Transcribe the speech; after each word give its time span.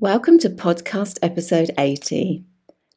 Welcome 0.00 0.38
to 0.38 0.48
podcast 0.48 1.18
episode 1.20 1.72
80. 1.76 2.42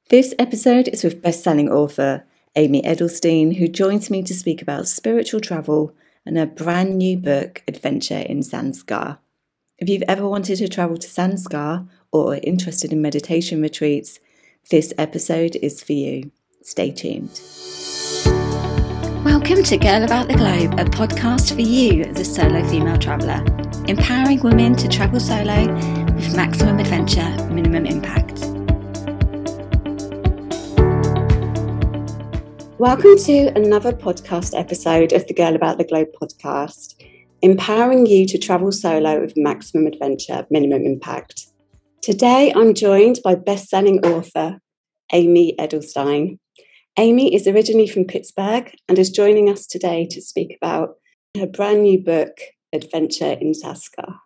This 0.10 0.34
episode 0.40 0.88
is 0.88 1.04
with 1.04 1.22
best-selling 1.22 1.68
author 1.68 2.24
Amy 2.56 2.82
Edelstein, 2.82 3.58
who 3.58 3.68
joins 3.68 4.10
me 4.10 4.24
to 4.24 4.34
speak 4.34 4.62
about 4.62 4.88
spiritual 4.88 5.42
travel 5.42 5.94
and 6.26 6.38
her 6.38 6.46
brand 6.46 6.98
new 6.98 7.18
book, 7.18 7.62
Adventure 7.68 8.20
in 8.20 8.40
Zanskar. 8.40 9.18
If 9.80 9.90
you've 9.90 10.06
ever 10.08 10.30
wanted 10.30 10.60
to 10.60 10.70
travel 10.70 10.96
to 10.96 11.08
Zanskar 11.10 11.90
or 12.14 12.36
are 12.36 12.40
interested 12.42 12.94
in 12.94 13.02
meditation 13.02 13.62
retreats, 13.62 14.22
this 14.72 14.94
episode 14.98 15.58
is 15.58 15.84
for 15.84 15.92
you. 15.92 16.32
Stay 16.62 16.90
tuned. 16.90 17.42
Welcome 19.26 19.62
to 19.64 19.78
Girl 19.78 20.04
About 20.04 20.30
the 20.30 20.36
Globe, 20.38 20.80
a 20.80 20.86
podcast 20.86 21.54
for 21.54 21.60
you, 21.60 22.06
the 22.14 22.24
solo 22.24 22.66
female 22.70 22.98
traveller, 22.98 23.44
empowering 23.90 24.40
women 24.40 24.74
to 24.78 24.88
travel 24.88 25.20
solo 25.20 26.03
with 26.16 26.36
maximum 26.36 26.78
adventure, 26.78 27.28
minimum 27.50 27.88
impact. 27.88 28.40
Welcome 32.78 33.18
to 33.18 33.52
another 33.56 33.94
podcast 33.94 34.56
episode 34.56 35.12
of 35.12 35.26
the 35.26 35.34
Girl 35.34 35.56
About 35.56 35.80
the 35.80 35.86
Globe 35.86 36.10
podcast, 36.22 37.02
empowering 37.42 38.06
you 38.06 38.28
to 38.28 38.38
travel 38.38 38.72
solo 38.72 39.22
with 39.22 39.34
maximum 39.36 39.88
adventure, 39.88 40.46
minimum 40.52 40.84
impact. 40.84 41.48
Today, 42.04 42.54
I'm 42.56 42.76
joined 42.76 43.20
by 43.24 43.34
best-selling 43.34 44.06
author 44.06 44.60
Amy 45.12 45.56
Edelstein. 45.58 46.38
Amy 46.96 47.34
is 47.34 47.48
originally 47.48 47.88
from 47.88 48.06
Pittsburgh 48.06 48.72
and 48.88 49.00
is 49.00 49.10
joining 49.10 49.50
us 49.50 49.66
today 49.66 50.06
to 50.12 50.22
speak 50.22 50.56
about 50.62 50.98
her 51.36 51.48
brand 51.48 51.82
new 51.82 52.04
book, 52.04 52.38
Adventure 52.72 53.32
in 53.32 53.54
Zanskar. 53.54 54.20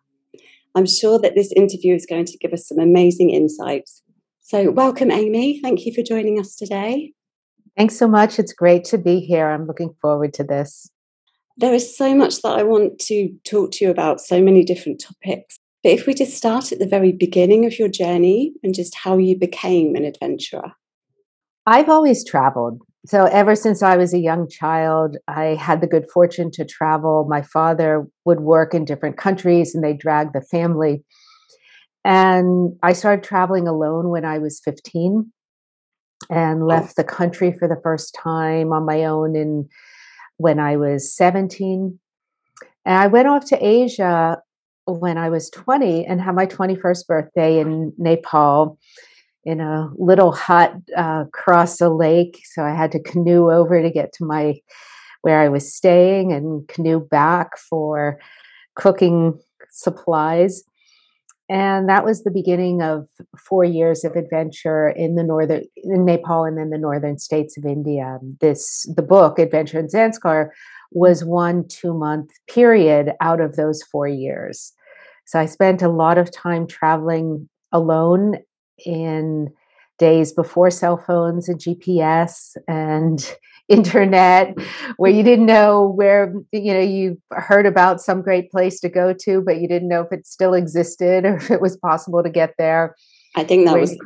I'm 0.76 0.86
sure 0.86 1.20
that 1.20 1.36
this 1.36 1.52
interview 1.56 1.96
is 1.96 2.06
going 2.06 2.26
to 2.26 2.38
give 2.38 2.54
us 2.54 2.68
some 2.68 2.80
amazing 2.80 3.32
insights. 3.32 4.04
So, 4.42 4.72
welcome, 4.72 5.12
Amy. 5.12 5.60
Thank 5.62 5.86
you 5.86 5.94
for 5.94 6.02
joining 6.02 6.40
us 6.40 6.56
today. 6.56 7.14
Thanks 7.76 7.98
so 7.98 8.08
much. 8.08 8.40
It's 8.40 8.54
great 8.54 8.84
to 8.86 8.98
be 8.98 9.20
here. 9.20 9.50
I'm 9.50 9.68
looking 9.68 9.94
forward 10.02 10.34
to 10.36 10.44
this. 10.44 10.90
There 11.58 11.74
is 11.74 11.98
so 11.98 12.16
much 12.16 12.42
that 12.42 12.58
I 12.58 12.64
want 12.64 13.00
to 13.00 13.30
talk 13.44 13.72
to 13.74 13.86
you 13.86 13.92
about, 13.92 14.22
so 14.22 14.42
many 14.42 14.64
different 14.64 15.04
topics. 15.04 15.58
But 15.84 15.92
if 15.94 16.06
we 16.06 16.14
just 16.14 16.36
start 16.36 16.72
at 16.72 16.80
the 16.80 16.88
very 16.88 17.12
beginning 17.12 17.66
of 17.66 17.78
your 17.78 17.88
journey 17.88 18.54
and 18.64 18.74
just 18.74 18.96
how 18.96 19.18
you 19.18 19.38
became 19.38 19.96
an 19.96 20.06
adventurer. 20.06 20.74
I've 21.66 21.90
always 21.90 22.26
traveled. 22.26 22.82
So, 23.08 23.24
ever 23.24 23.56
since 23.56 23.82
I 23.82 23.96
was 23.96 24.14
a 24.14 24.20
young 24.20 24.50
child, 24.50 25.16
I 25.30 25.56
had 25.56 25.80
the 25.80 25.88
good 25.88 26.10
fortune 26.12 26.52
to 26.52 26.66
travel. 26.66 27.26
My 27.30 27.42
father 27.42 28.06
would 28.26 28.42
work 28.42 28.74
in 28.74 28.84
different 28.84 29.16
countries 29.16 29.74
and 29.74 29.82
they 29.82 29.94
dragged 29.94 30.34
the 30.34 30.42
family. 30.42 31.06
And 32.04 32.78
I 32.84 32.92
started 32.92 33.24
traveling 33.24 33.66
alone 33.66 34.10
when 34.10 34.26
I 34.26 34.40
was 34.40 34.60
15 34.60 35.32
and 36.30 36.64
oh. 36.64 36.66
left 36.66 36.98
the 36.98 37.06
country 37.06 37.56
for 37.58 37.70
the 37.70 37.80
first 37.82 38.14
time 38.14 38.74
on 38.74 38.86
my 38.86 39.06
own 39.06 39.38
in 39.38 39.70
when 40.36 40.60
I 40.60 40.76
was 40.76 41.16
17. 41.16 41.98
And 42.86 42.96
I 42.96 43.08
went 43.08 43.30
off 43.30 43.46
to 43.46 43.66
Asia 43.66 44.42
when 44.86 45.18
I 45.18 45.30
was 45.30 45.50
20 45.52 46.06
and 46.06 46.20
had 46.20 46.36
my 46.36 46.46
21st 46.46 47.08
birthday 47.08 47.60
in 47.60 47.94
Nepal 47.98 48.78
in 49.44 49.62
a 49.62 49.90
little 49.98 50.32
hut 50.32 50.74
uh, 50.98 51.24
across 51.28 51.80
a 51.80 51.90
lake. 51.90 52.42
So 52.54 52.64
I 52.64 52.74
had 52.74 52.92
to 52.92 53.02
canoe 53.02 53.52
over 53.52 53.82
to 53.82 53.90
get 53.90 54.14
to 54.14 54.26
my 54.26 54.56
where 55.22 55.42
I 55.42 55.50
was 55.50 55.74
staying 55.74 56.32
and 56.32 56.68
canoe 56.68 57.00
back 57.00 57.58
for 57.58 58.20
cooking 58.76 59.40
supplies. 59.72 60.64
And 61.50 61.88
that 61.88 62.04
was 62.04 62.24
the 62.24 62.32
beginning 62.32 62.82
of 62.82 63.08
four 63.38 63.64
years 63.64 64.04
of 64.04 64.16
adventure 64.16 64.90
in 64.90 65.16
the 65.16 65.24
northern 65.24 65.64
in 65.78 66.06
Nepal 66.06 66.44
and 66.44 66.58
then 66.58 66.70
the 66.70 66.78
northern 66.78 67.18
states 67.18 67.58
of 67.58 67.66
India. 67.66 68.20
This 68.42 68.86
the 68.96 69.02
book 69.02 69.40
Adventure 69.40 69.80
in 69.80 69.88
Zanskar 69.88 70.50
was 70.92 71.24
one 71.24 71.66
two 71.68 71.94
month 71.94 72.32
period 72.50 73.14
out 73.22 73.40
of 73.40 73.56
those 73.56 73.82
four 73.84 74.08
years. 74.08 74.74
So 75.26 75.40
I 75.40 75.46
spent 75.46 75.82
a 75.82 75.90
lot 75.90 76.18
of 76.18 76.32
time 76.32 76.68
traveling 76.68 77.48
alone 77.72 78.38
in 78.86 79.52
days 79.98 80.32
before 80.32 80.70
cell 80.70 80.98
phones 80.98 81.50
and 81.50 81.60
GPS 81.60 82.56
and 82.68 83.36
internet 83.70 84.56
where 84.96 85.12
you 85.12 85.24
didn't 85.24 85.46
know 85.46 85.94
where 85.96 86.34
you 86.54 86.74
know 86.74 86.80
you 86.80 87.22
heard 87.32 87.66
about 87.66 88.00
some 88.00 88.22
great 88.22 88.50
place 88.50 88.80
to 88.80 88.88
go 88.88 89.12
to 89.12 89.42
but 89.42 89.60
you 89.60 89.68
didn't 89.68 89.90
know 89.90 90.02
if 90.02 90.12
it 90.14 90.26
still 90.26 90.54
existed 90.54 91.26
or 91.26 91.36
if 91.36 91.52
it 91.52 91.62
was 91.62 91.78
possible 91.78 92.24
to 92.24 92.30
get 92.30 92.54
there. 92.58 92.96
I 93.36 93.44
think 93.44 93.66
that 93.66 93.80
was 93.80 93.98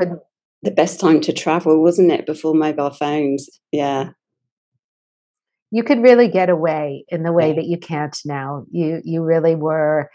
the 0.64 0.72
best 0.72 1.00
time 1.00 1.22
to 1.22 1.34
travel 1.34 1.82
wasn't 1.82 2.12
it 2.12 2.26
before 2.26 2.54
mobile 2.54 2.92
phones? 2.92 3.50
Yeah. 3.72 4.12
You 5.74 5.84
could 5.84 6.02
really 6.02 6.28
get 6.28 6.50
away 6.50 7.06
in 7.08 7.24
the 7.24 7.32
way 7.32 7.50
yeah. 7.50 7.56
that 7.56 7.66
you 7.66 7.78
can't 7.78 8.18
now. 8.26 8.66
You 8.72 9.02
you 9.06 9.24
really 9.24 9.56
were 9.56 10.10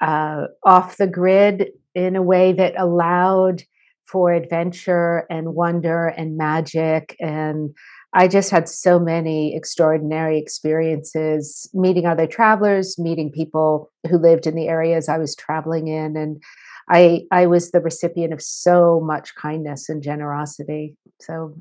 uh, 0.00 0.46
off 0.64 0.96
the 0.96 1.06
grid 1.06 1.70
in 1.94 2.16
a 2.16 2.22
way 2.22 2.52
that 2.52 2.78
allowed 2.78 3.62
for 4.06 4.32
adventure 4.32 5.26
and 5.30 5.54
wonder 5.54 6.08
and 6.08 6.36
magic. 6.36 7.16
And 7.20 7.74
I 8.12 8.28
just 8.28 8.50
had 8.50 8.68
so 8.68 8.98
many 8.98 9.56
extraordinary 9.56 10.38
experiences 10.38 11.68
meeting 11.74 12.06
other 12.06 12.26
travelers, 12.26 12.98
meeting 12.98 13.32
people 13.32 13.90
who 14.08 14.18
lived 14.18 14.46
in 14.46 14.54
the 14.54 14.68
areas 14.68 15.08
I 15.08 15.18
was 15.18 15.34
traveling 15.34 15.88
in. 15.88 16.16
And 16.16 16.42
I, 16.88 17.22
I 17.32 17.46
was 17.46 17.70
the 17.70 17.80
recipient 17.80 18.32
of 18.32 18.42
so 18.42 19.00
much 19.00 19.34
kindness 19.34 19.88
and 19.88 20.02
generosity. 20.02 20.96
So, 21.20 21.56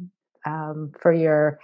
um, 0.46 0.92
for 1.00 1.14
your 1.14 1.60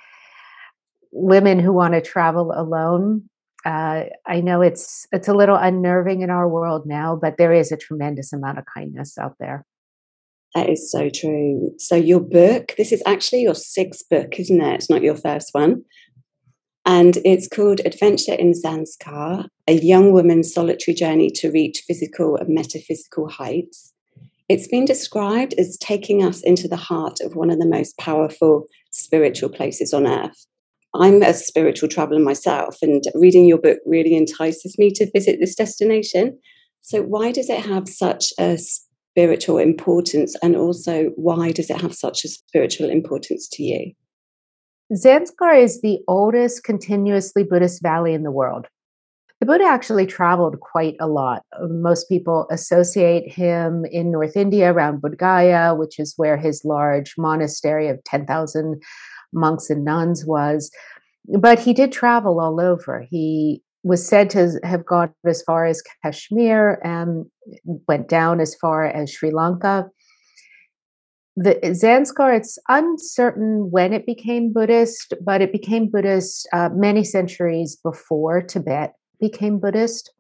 women 1.12 1.59
who 1.59 1.74
want 1.74 1.94
to 1.94 2.01
travel 2.01 2.53
alone, 2.56 3.30
uh, 3.66 4.03
I 4.25 4.42
know 4.42 4.62
it's 4.62 5.06
it's 5.12 5.28
a 5.28 5.34
little 5.34 5.56
unnerving 5.56 6.22
in 6.22 6.30
our 6.30 6.47
world 6.47 6.84
now, 6.86 7.18
but 7.22 7.38
there 7.38 7.53
is 7.53 7.72
a 7.72 7.78
tremendous 7.78 8.31
amount 8.31 8.58
of 8.58 8.66
kindness 8.74 9.18
out 9.18 9.36
there. 9.40 9.66
That 10.56 10.70
is 10.70 10.90
so 10.92 11.09
true. 11.09 11.74
So 11.78 11.96
your 11.96 12.22
book, 12.22 12.74
this 12.78 12.92
is 12.92 13.03
actually 13.06 13.44
your 13.44 13.56
sixth 13.56 14.09
book, 14.09 14.40
isn't 14.40 14.62
it? 14.62 14.74
It's 14.75 14.90
not 14.90 15.03
your 15.03 15.16
first 15.16 15.50
one. 15.52 15.84
And 16.86 17.18
it's 17.24 17.48
called 17.48 17.81
Adventure 17.86 18.34
in 18.34 18.53
Zanskar, 18.53 19.48
a 19.68 19.74
young 19.74 20.12
woman's 20.12 20.52
solitary 20.52 20.96
journey 20.96 21.30
to 21.36 21.52
reach 21.52 21.84
physical 21.86 22.36
and 22.38 22.50
metaphysical 22.50 23.30
heights. 23.30 23.94
It's 24.48 24.68
been 24.68 24.86
described 24.86 25.53
as 25.59 25.78
taking 25.78 26.24
us 26.24 26.42
into 26.42 26.68
the 26.68 26.75
heart 26.75 27.19
of 27.22 27.36
one 27.36 27.52
of 27.52 27.59
the 27.59 27.68
most 27.68 27.96
powerful 28.00 28.66
spiritual 28.90 29.50
places 29.50 29.94
on 29.94 30.08
earth. 30.08 30.48
I'm 30.94 31.22
a 31.22 31.33
spiritual 31.33 31.89
traveler 31.89 32.19
myself, 32.19 32.77
and 32.81 33.03
reading 33.13 33.45
your 33.45 33.59
book 33.59 33.79
really 33.85 34.16
entices 34.16 34.75
me 34.77 34.91
to 34.91 35.09
visit 35.13 35.39
this 35.39 35.55
destination. 35.55 36.39
So, 36.81 37.03
why 37.03 37.31
does 37.31 37.50
it 37.50 37.63
have 37.66 37.88
such 37.88 38.33
a 38.39 38.57
spiritual 38.57 39.57
importance, 39.57 40.35
and 40.41 40.55
also 40.55 41.11
why 41.16 41.51
does 41.51 41.69
it 41.69 41.81
have 41.81 41.94
such 41.94 42.25
a 42.25 42.29
spiritual 42.29 42.89
importance 42.89 43.47
to 43.53 43.63
you? 43.63 43.94
Zanskar 44.94 45.61
is 45.61 45.81
the 45.81 46.00
oldest 46.07 46.63
continuously 46.63 47.44
Buddhist 47.44 47.83
valley 47.83 48.13
in 48.16 48.23
the 48.23 48.31
world. 48.31 48.66
The 49.39 49.45
Buddha 49.45 49.63
actually 49.63 50.06
traveled 50.06 50.59
quite 50.59 50.95
a 51.00 51.07
lot. 51.07 51.44
Most 51.69 52.09
people 52.09 52.45
associate 52.51 53.31
him 53.31 53.85
in 53.89 54.11
North 54.11 54.35
India 54.35 54.73
around 54.73 55.01
Bodh 55.01 55.17
Gaya, 55.17 55.75
which 55.75 55.97
is 55.97 56.13
where 56.17 56.35
his 56.35 56.66
large 56.66 57.13
monastery 57.17 57.88
of 57.88 58.03
10,000 58.03 58.81
monks 59.34 59.69
and 59.69 59.84
nuns 59.84 60.25
was. 60.25 60.72
But 61.25 61.59
he 61.59 61.73
did 61.73 61.91
travel 61.91 62.40
all 62.40 62.59
over. 62.59 63.06
He 63.09 63.62
was 63.84 64.06
said 64.06 64.29
to 64.31 64.59
have 64.63 64.85
gone 64.85 65.13
as 65.25 65.41
far 65.44 65.66
as 65.66 65.81
Kashmir 66.03 66.81
and 66.84 67.25
went 67.88 68.09
down 68.09 68.39
as 68.39 68.56
far 68.56 68.85
as 68.85 69.12
Sri 69.12 69.31
Lanka. 69.31 69.89
The 71.38 71.56
Zanskar, 71.63 72.36
it's 72.36 72.59
uncertain 72.68 73.71
when 73.71 73.94
it 73.94 74.06
became 74.06 74.51
Buddhist, 74.51 75.13
but 75.24 75.42
it 75.42 75.54
became 75.54 75.89
Buddhist 75.89 76.48
uh, 76.51 76.69
many 76.74 77.04
centuries 77.06 77.77
before 77.77 78.42
Tibet 78.42 78.95
became 79.21 79.59
Buddhist. 79.59 80.12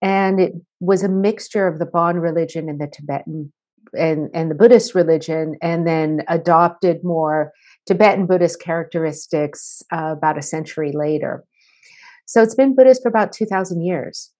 And 0.00 0.40
it 0.40 0.52
was 0.80 1.02
a 1.02 1.10
mixture 1.10 1.66
of 1.66 1.78
the 1.78 1.84
Bon 1.84 2.16
religion 2.16 2.70
and 2.70 2.80
the 2.80 2.86
Tibetan 2.86 3.52
and, 3.92 4.30
and 4.32 4.50
the 4.50 4.54
Buddhist 4.54 4.94
religion, 4.94 5.56
and 5.60 5.86
then 5.86 6.22
adopted 6.28 7.04
more 7.04 7.52
Tibetan 7.90 8.24
Buddhist 8.24 8.60
characteristics 8.60 9.82
uh, 9.92 10.14
about 10.16 10.38
a 10.38 10.42
century 10.42 10.92
later. 10.92 11.42
So 12.24 12.40
it's 12.40 12.54
been 12.54 12.76
Buddhist 12.76 13.02
for 13.02 13.08
about 13.08 13.32
2,000 13.32 13.82
years. 13.82 14.30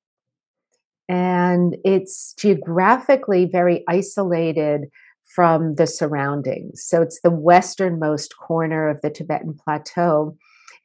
And 1.09 1.77
it's 1.85 2.33
geographically 2.35 3.47
very 3.47 3.83
isolated 3.89 4.83
from 5.35 5.75
the 5.75 5.89
surroundings. 5.89 6.85
So 6.85 7.03
it's 7.03 7.23
the 7.23 7.31
westernmost 7.33 8.37
corner 8.37 8.89
of 8.89 9.01
the 9.01 9.11
Tibetan 9.11 9.55
plateau, 9.65 10.37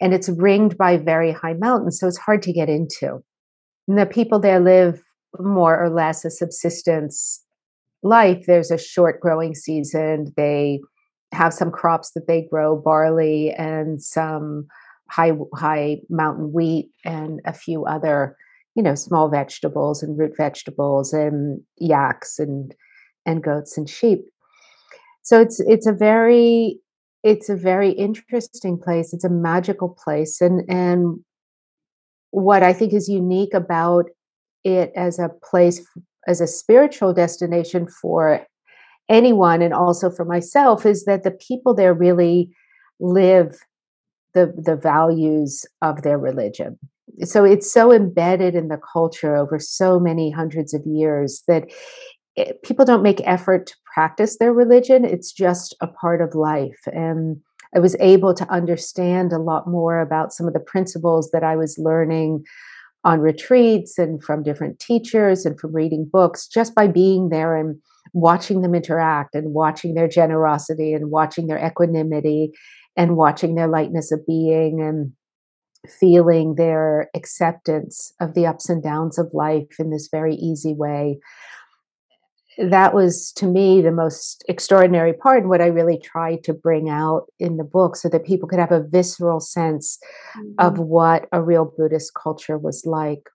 and 0.02 0.12
it's 0.12 0.30
ringed 0.30 0.76
by 0.76 0.98
very 0.98 1.32
high 1.32 1.54
mountains. 1.54 2.00
So 2.00 2.08
it's 2.08 2.18
hard 2.18 2.42
to 2.42 2.52
get 2.52 2.68
into. 2.68 3.24
And 3.88 4.00
the 4.00 4.08
people 4.08 4.40
there 4.40 4.60
live 4.60 5.04
more 5.38 5.80
or 5.80 5.92
less 5.92 6.26
a 6.26 6.32
subsistence 6.32 7.44
life, 8.02 8.46
there's 8.48 8.72
a 8.72 8.78
short 8.80 9.20
growing 9.20 9.54
season. 9.54 10.34
They 10.36 10.80
have 11.36 11.54
some 11.54 11.72
crops 11.72 12.12
that 12.12 12.28
they 12.28 12.48
grow, 12.50 12.76
barley 12.76 13.52
and 13.52 14.02
some 14.02 14.68
high 15.10 15.34
high 15.56 15.98
mountain 16.10 16.52
wheat 16.52 16.90
and 17.04 17.42
a 17.46 17.54
few 17.54 17.86
other, 17.86 18.36
you 18.76 18.82
know, 18.82 18.96
small 18.96 19.30
vegetables 19.30 20.02
and 20.02 20.18
root 20.18 20.34
vegetables 20.38 21.14
and 21.14 21.62
yaks 21.78 22.40
and 22.40 22.74
and 23.26 23.44
goats 23.44 23.78
and 23.78 23.90
sheep. 23.90 24.26
So 25.24 25.42
it's 25.42 25.60
it's 25.60 25.88
a 25.88 25.94
very 25.94 26.80
it's 27.24 27.50
a 27.50 27.56
very 27.56 27.92
interesting 27.92 28.80
place. 28.80 29.14
It's 29.14 29.24
a 29.24 29.30
magical 29.30 29.90
place 29.90 30.42
and 30.42 30.64
and 30.70 31.20
what 32.32 32.64
I 32.64 32.74
think 32.74 32.94
is 32.94 33.08
unique 33.08 33.54
about 33.54 34.06
it 34.64 34.92
as 34.96 35.20
a 35.20 35.30
place 35.50 35.86
as 36.28 36.42
a 36.42 36.48
spiritual 36.48 37.14
destination 37.14 37.88
for 37.88 38.46
anyone 39.10 39.62
and 39.62 39.74
also 39.74 40.10
for 40.10 40.26
myself 40.26 40.86
is 40.86 41.06
that 41.06 41.24
the 41.24 41.32
people 41.32 41.74
there 41.74 41.94
really 41.94 42.50
live 43.00 43.58
the 44.34 44.54
the 44.58 44.76
values 44.76 45.66
of 45.82 46.02
their 46.02 46.18
religion. 46.18 46.78
So 47.24 47.44
it's 47.44 47.72
so 47.72 47.92
embedded 47.92 48.56
in 48.56 48.68
the 48.68 48.80
culture 48.92 49.36
over 49.36 49.60
so 49.60 50.00
many 50.00 50.32
hundreds 50.32 50.74
of 50.74 50.86
years 50.86 51.44
that 51.48 51.72
it, 52.36 52.62
people 52.64 52.84
don't 52.84 53.04
make 53.04 53.22
effort 53.26 53.68
to 53.68 53.76
practice 53.94 54.38
their 54.38 54.52
religion. 54.52 55.06
It's 55.06 55.32
just 55.32 55.76
a 55.82 55.88
part 55.88 56.22
of 56.22 56.36
life. 56.36 56.80
And 56.88 57.42
i 57.76 57.80
was 57.80 57.96
able 58.00 58.34
to 58.34 58.50
understand 58.52 59.34
a 59.34 59.40
lot 59.40 59.68
more 59.68 60.00
about 60.00 60.34
some 60.34 60.48
of 60.48 60.54
the 60.54 60.60
principles 60.60 61.32
that 61.32 61.44
i 61.44 61.56
was 61.56 61.78
learning 61.78 62.44
on 63.04 63.20
retreats 63.20 64.00
and 64.00 64.24
from 64.24 64.44
different 64.44 64.80
teachers 64.80 65.46
and 65.46 65.60
from 65.60 65.74
reading 65.76 66.10
books 66.12 66.48
just 66.48 66.74
by 66.74 66.88
being 66.88 67.30
there 67.30 67.56
and 67.56 67.80
watching 68.16 68.62
them 68.62 68.74
interact 68.74 69.36
and 69.36 69.54
watching 69.54 69.94
their 69.94 70.08
generosity 70.08 70.94
and 70.94 71.12
watching 71.12 71.48
their 71.48 71.64
equanimity 71.64 72.54
and 72.96 73.18
watching 73.18 73.56
their 73.56 73.68
lightness 73.68 74.10
of 74.10 74.26
being 74.26 74.82
and 74.82 75.12
feeling 76.00 76.56
their 76.56 77.10
acceptance 77.14 78.14
of 78.22 78.34
the 78.34 78.46
ups 78.46 78.70
and 78.70 78.82
downs 78.82 79.20
of 79.20 79.28
life 79.34 79.68
in 79.80 79.92
this 79.92 80.08
very 80.10 80.34
easy 80.36 80.74
way 80.74 81.20
that 82.58 82.94
was 82.94 83.34
to 83.34 83.46
me 83.46 83.82
the 83.82 83.92
most 83.92 84.46
extraordinary 84.48 85.12
part 85.12 85.42
and 85.42 85.50
what 85.50 85.62
i 85.62 85.68
really 85.68 86.00
tried 86.00 86.42
to 86.42 86.54
bring 86.54 86.90
out 86.90 87.26
in 87.38 87.58
the 87.58 87.66
book 87.66 87.98
so 87.98 88.08
that 88.08 88.26
people 88.26 88.48
could 88.48 88.60
have 88.60 88.72
a 88.72 88.88
visceral 88.88 89.42
sense 89.42 90.00
mm-hmm. 90.38 90.54
of 90.58 90.80
what 90.80 91.28
a 91.34 91.44
real 91.44 91.72
buddhist 91.78 92.14
culture 92.16 92.58
was 92.58 92.86
like 92.86 93.30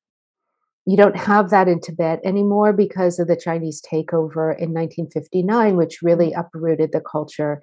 you 0.87 0.97
don't 0.97 1.17
have 1.17 1.50
that 1.50 1.69
in 1.69 1.81
tibet 1.81 2.21
anymore 2.25 2.73
because 2.73 3.19
of 3.19 3.29
the 3.29 3.37
chinese 3.37 3.82
takeover 3.82 4.56
in 4.59 4.73
1959 4.73 5.77
which 5.77 6.03
really 6.03 6.31
mm-hmm. 6.31 6.41
uprooted 6.41 6.91
the 6.93 7.00
culture 7.00 7.62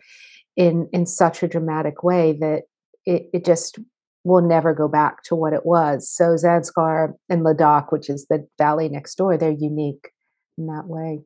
in 0.55 0.87
in 0.93 1.05
such 1.05 1.43
a 1.43 1.47
dramatic 1.47 2.03
way 2.03 2.37
that 2.39 2.63
it, 3.05 3.29
it 3.33 3.45
just 3.45 3.79
will 4.23 4.41
never 4.41 4.73
go 4.73 4.87
back 4.87 5.23
to 5.23 5.35
what 5.35 5.53
it 5.53 5.65
was 5.65 6.09
so 6.09 6.35
zanskar 6.35 7.13
and 7.29 7.43
ladakh 7.43 7.91
which 7.91 8.09
is 8.09 8.25
the 8.29 8.45
valley 8.57 8.89
next 8.89 9.15
door 9.15 9.37
they're 9.37 9.51
unique 9.51 10.09
in 10.57 10.67
that 10.67 10.87
way 10.87 11.19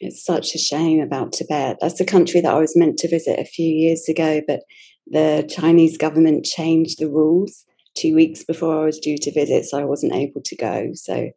it's 0.00 0.22
such 0.22 0.54
a 0.54 0.58
shame 0.58 1.00
about 1.00 1.32
Tibet. 1.32 1.78
That's 1.80 2.00
a 2.00 2.04
country 2.04 2.40
that 2.42 2.52
I 2.52 2.58
was 2.58 2.76
meant 2.76 2.98
to 2.98 3.08
visit 3.08 3.38
a 3.38 3.46
few 3.46 3.72
years 3.72 4.08
ago, 4.08 4.42
but 4.46 4.60
the 5.06 5.48
Chinese 5.48 5.96
government 5.96 6.44
changed 6.44 6.98
the 6.98 7.08
rules 7.08 7.64
two 7.96 8.14
weeks 8.14 8.44
before 8.44 8.80
I 8.80 8.84
was 8.84 8.98
due 8.98 9.18
to 9.18 9.32
visit, 9.32 9.64
so 9.64 9.78
I 9.78 9.84
wasn't 9.84 10.14
able 10.14 10.42
to 10.42 10.56
go. 10.56 10.90
So 10.94 11.30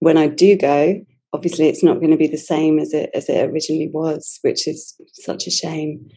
when 0.00 0.16
I 0.16 0.26
do 0.28 0.56
go, 0.56 1.00
obviously 1.32 1.68
it's 1.68 1.82
not 1.82 1.98
going 1.98 2.10
to 2.10 2.16
be 2.16 2.26
the 2.26 2.36
same 2.36 2.78
as 2.78 2.92
it 2.92 3.10
as 3.14 3.28
it 3.28 3.48
originally 3.48 3.90
was, 3.92 4.38
which 4.42 4.66
is 4.66 4.94
such 5.12 5.46
a 5.46 5.50
shame. 5.50 6.08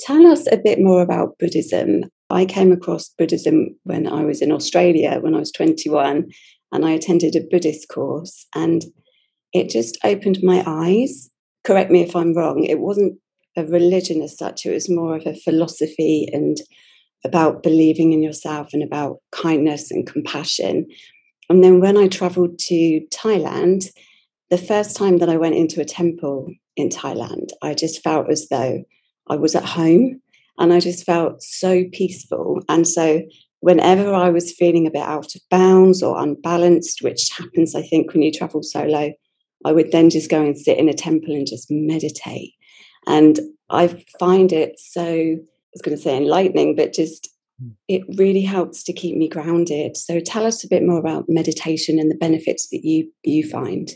Tell 0.00 0.26
us 0.26 0.46
a 0.50 0.56
bit 0.56 0.80
more 0.80 1.02
about 1.02 1.38
Buddhism. 1.38 2.04
I 2.30 2.44
came 2.44 2.72
across 2.72 3.08
Buddhism 3.18 3.76
when 3.84 4.06
I 4.06 4.24
was 4.24 4.42
in 4.42 4.52
Australia 4.52 5.18
when 5.20 5.34
I 5.34 5.38
was 5.38 5.52
21 5.52 6.30
and 6.72 6.84
I 6.84 6.90
attended 6.90 7.34
a 7.34 7.46
Buddhist 7.50 7.88
course 7.88 8.46
and 8.54 8.84
it 9.52 9.70
just 9.70 9.98
opened 10.04 10.38
my 10.42 10.62
eyes. 10.66 11.30
Correct 11.64 11.90
me 11.90 12.02
if 12.02 12.14
I'm 12.14 12.34
wrong, 12.34 12.64
it 12.64 12.80
wasn't 12.80 13.18
a 13.56 13.64
religion 13.64 14.22
as 14.22 14.36
such, 14.36 14.66
it 14.66 14.72
was 14.72 14.88
more 14.88 15.16
of 15.16 15.26
a 15.26 15.34
philosophy 15.34 16.28
and 16.32 16.58
about 17.24 17.62
believing 17.62 18.12
in 18.12 18.22
yourself 18.22 18.70
and 18.72 18.82
about 18.82 19.18
kindness 19.32 19.90
and 19.90 20.06
compassion. 20.06 20.86
And 21.50 21.64
then 21.64 21.80
when 21.80 21.96
I 21.96 22.08
traveled 22.08 22.58
to 22.60 23.00
Thailand, 23.12 23.86
the 24.50 24.58
first 24.58 24.96
time 24.96 25.18
that 25.18 25.28
I 25.28 25.36
went 25.36 25.56
into 25.56 25.80
a 25.80 25.84
temple 25.84 26.52
in 26.76 26.88
Thailand, 26.88 27.50
I 27.62 27.74
just 27.74 28.02
felt 28.02 28.30
as 28.30 28.48
though 28.48 28.84
I 29.28 29.36
was 29.36 29.54
at 29.54 29.64
home 29.64 30.20
and 30.58 30.72
I 30.72 30.80
just 30.80 31.04
felt 31.04 31.42
so 31.42 31.84
peaceful. 31.92 32.62
And 32.68 32.86
so 32.86 33.22
whenever 33.60 34.14
I 34.14 34.30
was 34.30 34.52
feeling 34.52 34.86
a 34.86 34.90
bit 34.90 35.02
out 35.02 35.34
of 35.34 35.42
bounds 35.50 36.02
or 36.02 36.20
unbalanced, 36.20 37.02
which 37.02 37.30
happens, 37.36 37.74
I 37.74 37.82
think, 37.82 38.12
when 38.12 38.22
you 38.22 38.32
travel 38.32 38.62
solo, 38.62 39.12
I 39.64 39.72
would 39.72 39.92
then 39.92 40.10
just 40.10 40.30
go 40.30 40.42
and 40.42 40.56
sit 40.56 40.78
in 40.78 40.88
a 40.88 40.94
temple 40.94 41.34
and 41.34 41.46
just 41.46 41.68
meditate. 41.70 42.52
And 43.06 43.38
I 43.70 44.04
find 44.18 44.52
it 44.52 44.78
so, 44.78 45.36
was 45.72 45.82
going 45.82 45.96
to 45.96 46.02
say 46.02 46.16
enlightening, 46.16 46.76
but 46.76 46.92
just 46.92 47.28
hmm. 47.60 47.70
it 47.88 48.02
really 48.16 48.42
helps 48.42 48.82
to 48.84 48.92
keep 48.92 49.16
me 49.16 49.28
grounded. 49.28 49.96
So 49.96 50.20
tell 50.20 50.46
us 50.46 50.64
a 50.64 50.68
bit 50.68 50.82
more 50.82 50.98
about 50.98 51.26
meditation 51.28 51.98
and 51.98 52.10
the 52.10 52.16
benefits 52.16 52.68
that 52.70 52.80
you 52.84 53.10
you 53.22 53.48
find. 53.48 53.90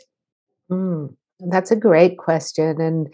Mm, 0.71 1.15
that's 1.51 1.71
a 1.71 1.77
great 1.77 2.19
question 2.19 2.81
and 2.81 3.13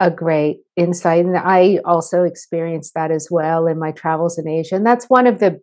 a 0.00 0.10
great 0.10 0.60
insight. 0.76 1.24
And 1.24 1.36
I 1.36 1.80
also 1.84 2.24
experienced 2.24 2.94
that 2.94 3.10
as 3.10 3.28
well 3.30 3.66
in 3.66 3.78
my 3.78 3.92
travels 3.92 4.38
in 4.38 4.48
Asia. 4.48 4.74
And 4.74 4.86
that's 4.86 5.06
one 5.06 5.26
of 5.26 5.40
the 5.40 5.60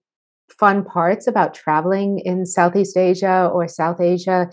fun 0.60 0.86
parts 0.86 1.28
about 1.28 1.54
traveling 1.54 2.20
in 2.20 2.46
Southeast 2.46 2.96
Asia 2.96 3.50
or 3.52 3.68
South 3.68 4.00
Asia 4.00 4.50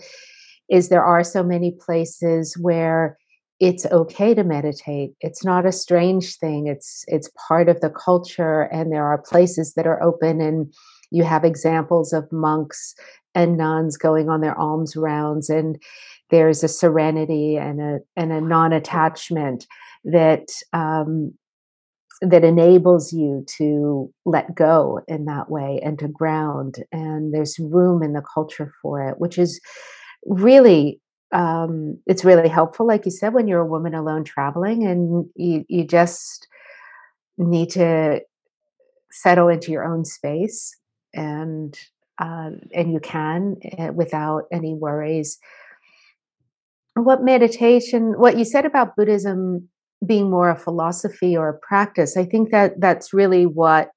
is 0.69 0.89
there 0.89 1.03
are 1.03 1.23
so 1.23 1.43
many 1.43 1.71
places 1.79 2.57
where 2.59 3.17
it's 3.59 3.85
okay 3.85 4.33
to 4.33 4.43
meditate. 4.43 5.11
It's 5.21 5.45
not 5.45 5.65
a 5.65 5.71
strange 5.71 6.35
thing. 6.37 6.67
It's 6.67 7.05
it's 7.07 7.31
part 7.47 7.69
of 7.69 7.79
the 7.81 7.89
culture 7.89 8.63
and 8.63 8.91
there 8.91 9.05
are 9.05 9.21
places 9.21 9.73
that 9.75 9.87
are 9.87 10.01
open 10.03 10.41
and 10.41 10.73
you 11.11 11.23
have 11.23 11.45
examples 11.45 12.11
of 12.11 12.29
monks 12.31 12.95
and 13.33 13.57
nuns 13.57 13.97
going 13.97 14.29
on 14.29 14.41
their 14.41 14.57
alms 14.57 14.95
rounds 14.95 15.49
and 15.49 15.81
there's 16.31 16.63
a 16.63 16.67
serenity 16.67 17.55
and 17.55 17.81
a 17.81 17.99
and 18.17 18.31
a 18.31 18.41
non-attachment 18.41 19.67
that 20.03 20.47
um, 20.73 21.33
that 22.21 22.43
enables 22.43 23.13
you 23.13 23.45
to 23.57 24.11
let 24.25 24.55
go 24.55 25.01
in 25.07 25.25
that 25.25 25.49
way 25.49 25.79
and 25.83 25.99
to 25.99 26.07
ground 26.07 26.77
and 26.91 27.33
there's 27.33 27.59
room 27.59 28.01
in 28.03 28.13
the 28.13 28.23
culture 28.33 28.73
for 28.81 29.07
it 29.07 29.19
which 29.19 29.37
is 29.37 29.61
really 30.25 30.99
um, 31.31 31.99
it's 32.05 32.23
really 32.23 32.47
helpful 32.47 32.87
like 32.87 33.05
you 33.05 33.11
said 33.11 33.33
when 33.33 33.47
you're 33.47 33.61
a 33.61 33.65
woman 33.65 33.93
alone 33.93 34.23
traveling 34.23 34.85
and 34.85 35.25
you, 35.35 35.65
you 35.67 35.85
just 35.85 36.47
need 37.37 37.69
to 37.69 38.21
settle 39.11 39.47
into 39.47 39.71
your 39.71 39.83
own 39.83 40.05
space 40.05 40.75
and 41.13 41.77
uh, 42.19 42.51
and 42.73 42.93
you 42.93 42.99
can 43.01 43.57
uh, 43.77 43.91
without 43.93 44.43
any 44.51 44.73
worries. 44.73 45.37
What 46.95 47.23
meditation 47.23 48.13
what 48.17 48.37
you 48.37 48.45
said 48.45 48.65
about 48.65 48.95
buddhism 48.95 49.67
being 50.05 50.29
more 50.29 50.49
a 50.49 50.55
philosophy 50.57 51.35
or 51.35 51.49
a 51.49 51.59
practice 51.59 52.17
i 52.17 52.25
think 52.25 52.51
that 52.51 52.79
that's 52.79 53.13
really 53.13 53.45
what 53.45 53.91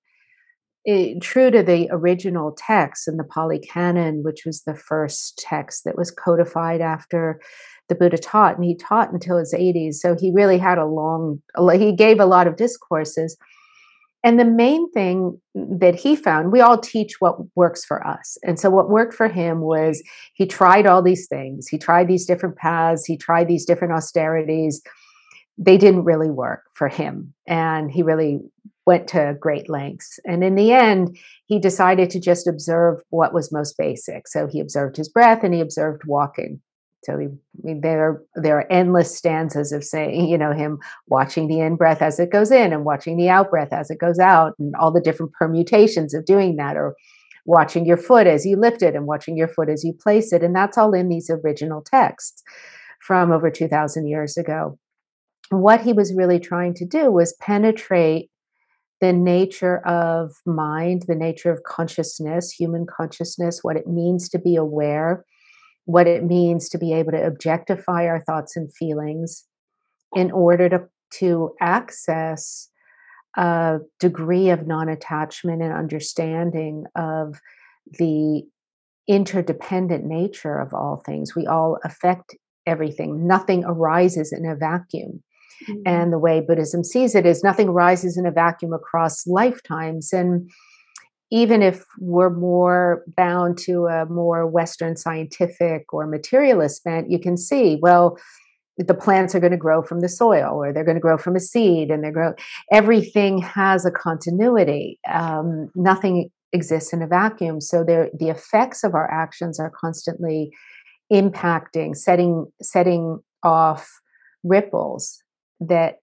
it, 0.89 1.21
true 1.21 1.51
to 1.51 1.63
the 1.63 1.87
original 1.91 2.57
text 2.57 3.09
in 3.09 3.19
the 3.19 3.25
Pali 3.25 3.59
Canon, 3.59 4.23
which 4.23 4.47
was 4.47 4.63
the 4.63 4.75
first 4.75 5.39
text 5.39 5.85
that 5.85 5.99
was 5.99 6.11
codified 6.11 6.81
after 6.81 7.41
the 7.89 7.95
Buddha 7.95 8.17
taught, 8.17 8.57
and 8.57 8.65
he 8.65 8.75
taught 8.75 9.13
until 9.13 9.37
his 9.37 9.53
80s. 9.53 9.97
So 9.97 10.17
he 10.19 10.31
really 10.33 10.57
had 10.57 10.79
a 10.79 10.87
long, 10.87 11.43
he 11.75 11.93
gave 11.93 12.21
a 12.21 12.27
lot 12.27 12.47
of 12.47 12.57
discourses. 12.57 13.37
And 14.25 14.41
the 14.41 14.47
main 14.47 14.91
thing 14.93 15.39
that 15.55 15.95
he 15.95 16.17
found, 16.17 16.53
we 16.53 16.61
all 16.61 16.79
teach 16.79 17.21
what 17.21 17.37
works 17.55 17.85
for 17.85 18.05
us. 18.07 18.39
And 18.43 18.59
so 18.59 18.71
what 18.71 18.91
worked 18.91 19.15
for 19.15 19.29
him 19.29 19.61
was 19.61 20.03
he 20.33 20.47
tried 20.47 20.87
all 20.87 21.03
these 21.03 21.29
things. 21.29 21.69
He 21.69 21.77
tried 21.77 22.09
these 22.09 22.25
different 22.25 22.57
paths, 22.57 23.05
he 23.05 23.17
tried 23.19 23.49
these 23.49 23.67
different 23.67 23.93
austerities. 23.93 24.83
They 25.59 25.77
didn't 25.77 26.05
really 26.05 26.31
work 26.31 26.63
for 26.75 26.89
him. 26.89 27.35
And 27.47 27.91
he 27.91 28.03
really 28.03 28.41
went 28.87 29.09
to 29.09 29.37
great 29.39 29.69
lengths. 29.69 30.19
And 30.25 30.43
in 30.43 30.55
the 30.55 30.73
end, 30.73 31.19
he 31.47 31.59
decided 31.59 32.09
to 32.11 32.21
just 32.21 32.47
observe 32.47 33.01
what 33.11 33.35
was 33.35 33.53
most 33.53 33.77
basic. 33.77 34.29
So 34.29 34.47
he 34.47 34.61
observed 34.61 34.97
his 34.97 35.09
breath 35.09 35.45
and 35.45 35.53
he 35.53 35.61
observed 35.61 36.03
walking. 36.07 36.61
So 37.05 37.19
he, 37.19 37.29
there, 37.81 38.23
there 38.35 38.59
are 38.59 38.73
endless 38.73 39.17
stanzas 39.17 39.73
of 39.73 39.85
saying, 39.85 40.27
you 40.29 40.39
know, 40.39 40.53
him 40.53 40.79
watching 41.07 41.49
the 41.49 41.61
in 41.61 41.77
breath 41.77 42.03
as 42.03 42.19
it 42.19 42.31
goes 42.31 42.51
in 42.51 42.73
and 42.73 42.85
watching 42.85 43.17
the 43.17 43.29
out 43.29 43.51
breath 43.51 43.73
as 43.73 43.91
it 43.91 43.99
goes 43.99 44.19
out, 44.19 44.55
and 44.59 44.75
all 44.77 44.93
the 44.93 45.01
different 45.01 45.33
permutations 45.33 46.15
of 46.15 46.25
doing 46.25 46.57
that, 46.57 46.77
or 46.77 46.97
watching 47.47 47.87
your 47.87 47.97
foot 47.97 48.27
as 48.27 48.45
you 48.45 48.57
lift 48.57 48.83
it 48.83 48.95
and 48.95 49.07
watching 49.07 49.37
your 49.37 49.49
foot 49.49 49.69
as 49.69 49.85
you 49.85 49.93
place 49.93 50.33
it. 50.33 50.43
And 50.43 50.55
that's 50.55 50.77
all 50.77 50.93
in 50.93 51.09
these 51.09 51.31
original 51.31 51.83
texts. 51.83 52.43
from 53.01 53.33
over 53.33 53.51
2,000 53.51 54.07
years 54.07 54.37
ago. 54.37 54.79
What 55.51 55.81
he 55.83 55.93
was 55.93 56.15
really 56.15 56.39
trying 56.39 56.75
to 56.75 56.85
do 56.85 57.11
was 57.11 57.37
penetrate 57.41 58.31
the 59.01 59.13
nature 59.13 59.79
of 59.87 60.33
mind, 60.45 61.05
the 61.07 61.15
nature 61.15 61.53
of 61.53 61.63
consciousness, 61.63 62.51
human 62.51 62.87
consciousness, 62.87 63.61
what 63.63 63.77
it 63.77 63.87
means 63.87 64.29
to 64.31 64.39
be 64.39 64.57
aware, 64.57 65.25
what 65.85 66.07
it 66.07 66.25
means 66.25 66.69
to 66.69 66.79
be 66.79 66.93
able 66.93 67.13
to 67.13 67.27
objectify 67.27 68.07
our 68.07 68.21
thoughts 68.21 68.57
and 68.57 68.75
feelings 68.75 69.45
in 70.15 70.31
order 70.31 70.69
to, 70.69 70.89
to 71.11 71.55
access 71.61 72.69
a 73.37 73.79
degree 74.01 74.51
of 74.51 74.67
non 74.67 74.89
attachment 74.89 75.63
and 75.63 75.73
understanding 75.73 76.85
of 76.97 77.41
the 77.99 78.43
interdependent 79.07 80.05
nature 80.05 80.59
of 80.59 80.75
all 80.75 81.03
things. 81.07 81.35
We 81.35 81.47
all 81.47 81.79
affect 81.85 82.35
everything, 82.67 83.27
nothing 83.27 83.65
arises 83.65 84.33
in 84.33 84.45
a 84.45 84.57
vacuum. 84.57 85.23
Mm-hmm. 85.69 85.83
And 85.87 86.13
the 86.13 86.19
way 86.19 86.41
Buddhism 86.41 86.85
sees 86.85 87.15
it 87.15 87.27
is 87.27 87.43
nothing 87.43 87.71
rises 87.71 88.17
in 88.17 88.27
a 88.27 88.31
vacuum 88.31 88.73
across 88.73 89.27
lifetimes. 89.27 90.13
And 90.13 90.51
even 91.31 91.63
if 91.63 91.85
we're 91.99 92.31
more 92.31 93.05
bound 93.17 93.59
to 93.59 93.87
a 93.87 94.07
more 94.07 94.47
Western 94.47 94.97
scientific 94.97 95.93
or 95.93 96.07
materialist 96.07 96.85
bent, 96.85 97.11
you 97.11 97.19
can 97.19 97.37
see, 97.37 97.79
well, 97.83 98.19
the 98.79 98.95
plants 98.95 99.35
are 99.35 99.41
going 99.41 99.53
to 99.53 99.59
grow 99.59 99.83
from 99.83 100.01
the 100.01 100.09
soil 100.09 100.63
or 100.63 100.73
they're 100.73 100.85
going 100.85 100.97
to 100.97 101.01
grow 101.01 101.19
from 101.19 101.35
a 101.35 101.41
seed 101.41 101.91
and 101.91 102.05
they're 102.05 102.13
grow 102.13 102.33
everything 102.73 103.39
has 103.39 103.85
a 103.85 103.91
continuity 103.91 104.99
um, 105.13 105.69
nothing 105.75 106.31
exists 106.53 106.93
in 106.93 107.03
a 107.03 107.07
vacuum 107.07 107.61
so 107.61 107.83
there 107.83 108.09
the 108.19 108.29
effects 108.29 108.85
of 108.85 108.95
our 108.95 109.11
actions 109.11 109.59
are 109.59 109.71
constantly 109.71 110.51
impacting 111.13 111.97
setting 111.97 112.47
setting 112.63 113.19
off 113.43 114.01
ripples 114.45 115.23
that 115.61 115.97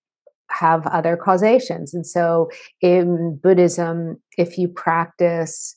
have 0.49 0.85
other 0.87 1.17
causations 1.17 1.93
and 1.93 2.05
so 2.05 2.49
in 2.81 3.39
buddhism 3.41 4.21
if 4.37 4.57
you 4.57 4.67
practice 4.67 5.75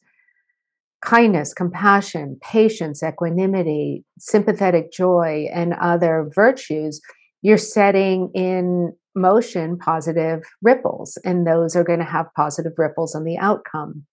kindness, 1.00 1.54
compassion, 1.54 2.38
patience, 2.42 3.02
equanimity, 3.02 4.04
sympathetic 4.18 4.92
joy, 4.92 5.48
and 5.52 5.74
other 5.74 6.30
virtues, 6.34 7.00
you're 7.42 7.58
setting 7.58 8.30
in 8.34 8.92
motion 9.14 9.78
positive 9.78 10.42
ripples, 10.62 11.18
and 11.24 11.46
those 11.46 11.76
are 11.76 11.84
going 11.84 11.98
to 11.98 12.04
have 12.04 12.26
positive 12.36 12.72
ripples 12.76 13.14
on 13.14 13.24
the 13.24 13.38
outcome. 13.38 14.04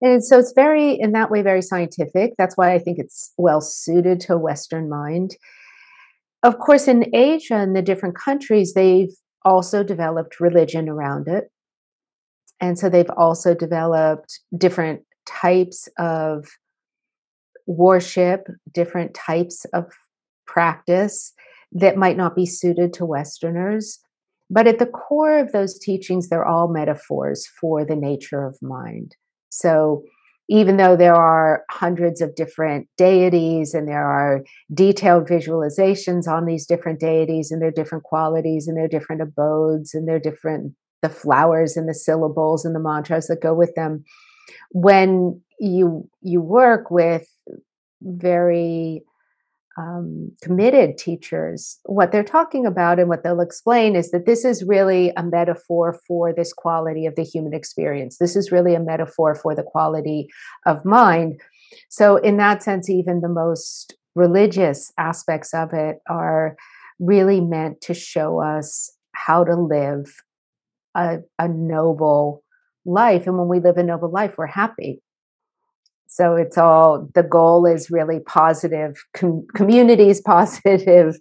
And 0.00 0.24
so 0.24 0.38
it's 0.38 0.52
very, 0.52 0.98
in 0.98 1.12
that 1.12 1.30
way, 1.30 1.42
very 1.42 1.62
scientific. 1.62 2.32
That's 2.36 2.56
why 2.56 2.74
I 2.74 2.78
think 2.78 2.98
it's 2.98 3.32
well 3.38 3.60
suited 3.60 4.18
to 4.20 4.34
a 4.34 4.38
Western 4.38 4.88
mind. 4.88 5.36
Of 6.42 6.58
course, 6.58 6.88
in 6.88 7.14
Asia 7.14 7.54
and 7.54 7.76
the 7.76 7.82
different 7.82 8.16
countries, 8.16 8.74
they've 8.74 9.14
also 9.44 9.82
developed 9.84 10.40
religion 10.40 10.88
around 10.88 11.28
it. 11.28 11.50
And 12.60 12.78
so 12.78 12.88
they've 12.88 13.10
also 13.16 13.54
developed 13.54 14.40
different 14.56 15.02
types 15.26 15.88
of 15.98 16.46
worship, 17.66 18.46
different 18.72 19.14
types 19.14 19.64
of 19.72 19.86
practice 20.46 21.32
that 21.72 21.96
might 21.96 22.16
not 22.16 22.36
be 22.36 22.46
suited 22.46 22.92
to 22.94 23.06
Westerners. 23.06 23.98
But 24.50 24.66
at 24.66 24.78
the 24.78 24.86
core 24.86 25.38
of 25.38 25.52
those 25.52 25.78
teachings, 25.78 26.28
they're 26.28 26.46
all 26.46 26.68
metaphors 26.68 27.46
for 27.60 27.84
the 27.84 27.96
nature 27.96 28.44
of 28.44 28.58
mind. 28.60 29.16
So 29.48 30.02
even 30.48 30.76
though 30.76 30.96
there 30.96 31.14
are 31.14 31.64
hundreds 31.70 32.20
of 32.20 32.34
different 32.34 32.88
deities 32.96 33.74
and 33.74 33.88
there 33.88 34.06
are 34.06 34.42
detailed 34.74 35.26
visualizations 35.26 36.26
on 36.26 36.46
these 36.46 36.66
different 36.66 37.00
deities 37.00 37.50
and 37.50 37.62
their 37.62 37.70
different 37.70 38.04
qualities 38.04 38.68
and 38.68 38.76
their 38.76 38.88
different 38.88 39.22
abodes 39.22 39.94
and 39.94 40.06
their 40.08 40.20
different 40.20 40.74
the 41.02 41.08
flowers 41.08 41.76
and 41.76 41.88
the 41.88 41.94
syllables 41.94 42.64
and 42.64 42.74
the 42.74 42.80
mantras 42.80 43.26
that 43.26 43.42
go 43.42 43.52
with 43.52 43.74
them 43.74 44.04
when 44.70 45.40
you 45.58 46.08
you 46.22 46.40
work 46.40 46.90
with 46.90 47.26
very 48.00 49.02
um, 49.78 50.30
committed 50.42 50.98
teachers, 50.98 51.78
what 51.84 52.12
they're 52.12 52.22
talking 52.22 52.66
about 52.66 52.98
and 52.98 53.08
what 53.08 53.22
they'll 53.22 53.40
explain 53.40 53.96
is 53.96 54.10
that 54.10 54.26
this 54.26 54.44
is 54.44 54.62
really 54.62 55.12
a 55.16 55.22
metaphor 55.22 55.98
for 56.06 56.32
this 56.32 56.52
quality 56.52 57.06
of 57.06 57.16
the 57.16 57.22
human 57.22 57.54
experience. 57.54 58.18
This 58.18 58.36
is 58.36 58.52
really 58.52 58.74
a 58.74 58.80
metaphor 58.80 59.34
for 59.34 59.54
the 59.54 59.62
quality 59.62 60.28
of 60.66 60.84
mind. 60.84 61.40
So, 61.88 62.16
in 62.16 62.36
that 62.36 62.62
sense, 62.62 62.90
even 62.90 63.20
the 63.20 63.28
most 63.28 63.94
religious 64.14 64.92
aspects 64.98 65.54
of 65.54 65.72
it 65.72 65.98
are 66.08 66.56
really 66.98 67.40
meant 67.40 67.80
to 67.82 67.94
show 67.94 68.40
us 68.40 68.94
how 69.14 69.44
to 69.44 69.56
live 69.56 70.22
a, 70.94 71.18
a 71.38 71.48
noble 71.48 72.42
life. 72.84 73.26
And 73.26 73.38
when 73.38 73.48
we 73.48 73.60
live 73.60 73.76
a 73.76 73.82
noble 73.82 74.10
life, 74.10 74.34
we're 74.36 74.46
happy. 74.46 75.01
So 76.12 76.34
it's 76.34 76.58
all 76.58 77.08
the 77.14 77.22
goal 77.22 77.64
is 77.64 77.90
really 77.90 78.20
positive 78.20 79.02
com- 79.14 79.46
communities, 79.54 80.20
positive 80.24 81.16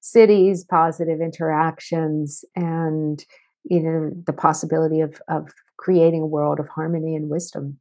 cities, 0.00 0.64
positive 0.64 1.20
interactions, 1.20 2.42
and 2.56 3.22
you 3.64 3.80
know 3.80 4.12
the 4.26 4.32
possibility 4.32 5.02
of 5.02 5.20
of 5.28 5.52
creating 5.76 6.22
a 6.22 6.26
world 6.26 6.58
of 6.58 6.68
harmony 6.68 7.14
and 7.14 7.28
wisdom. 7.28 7.78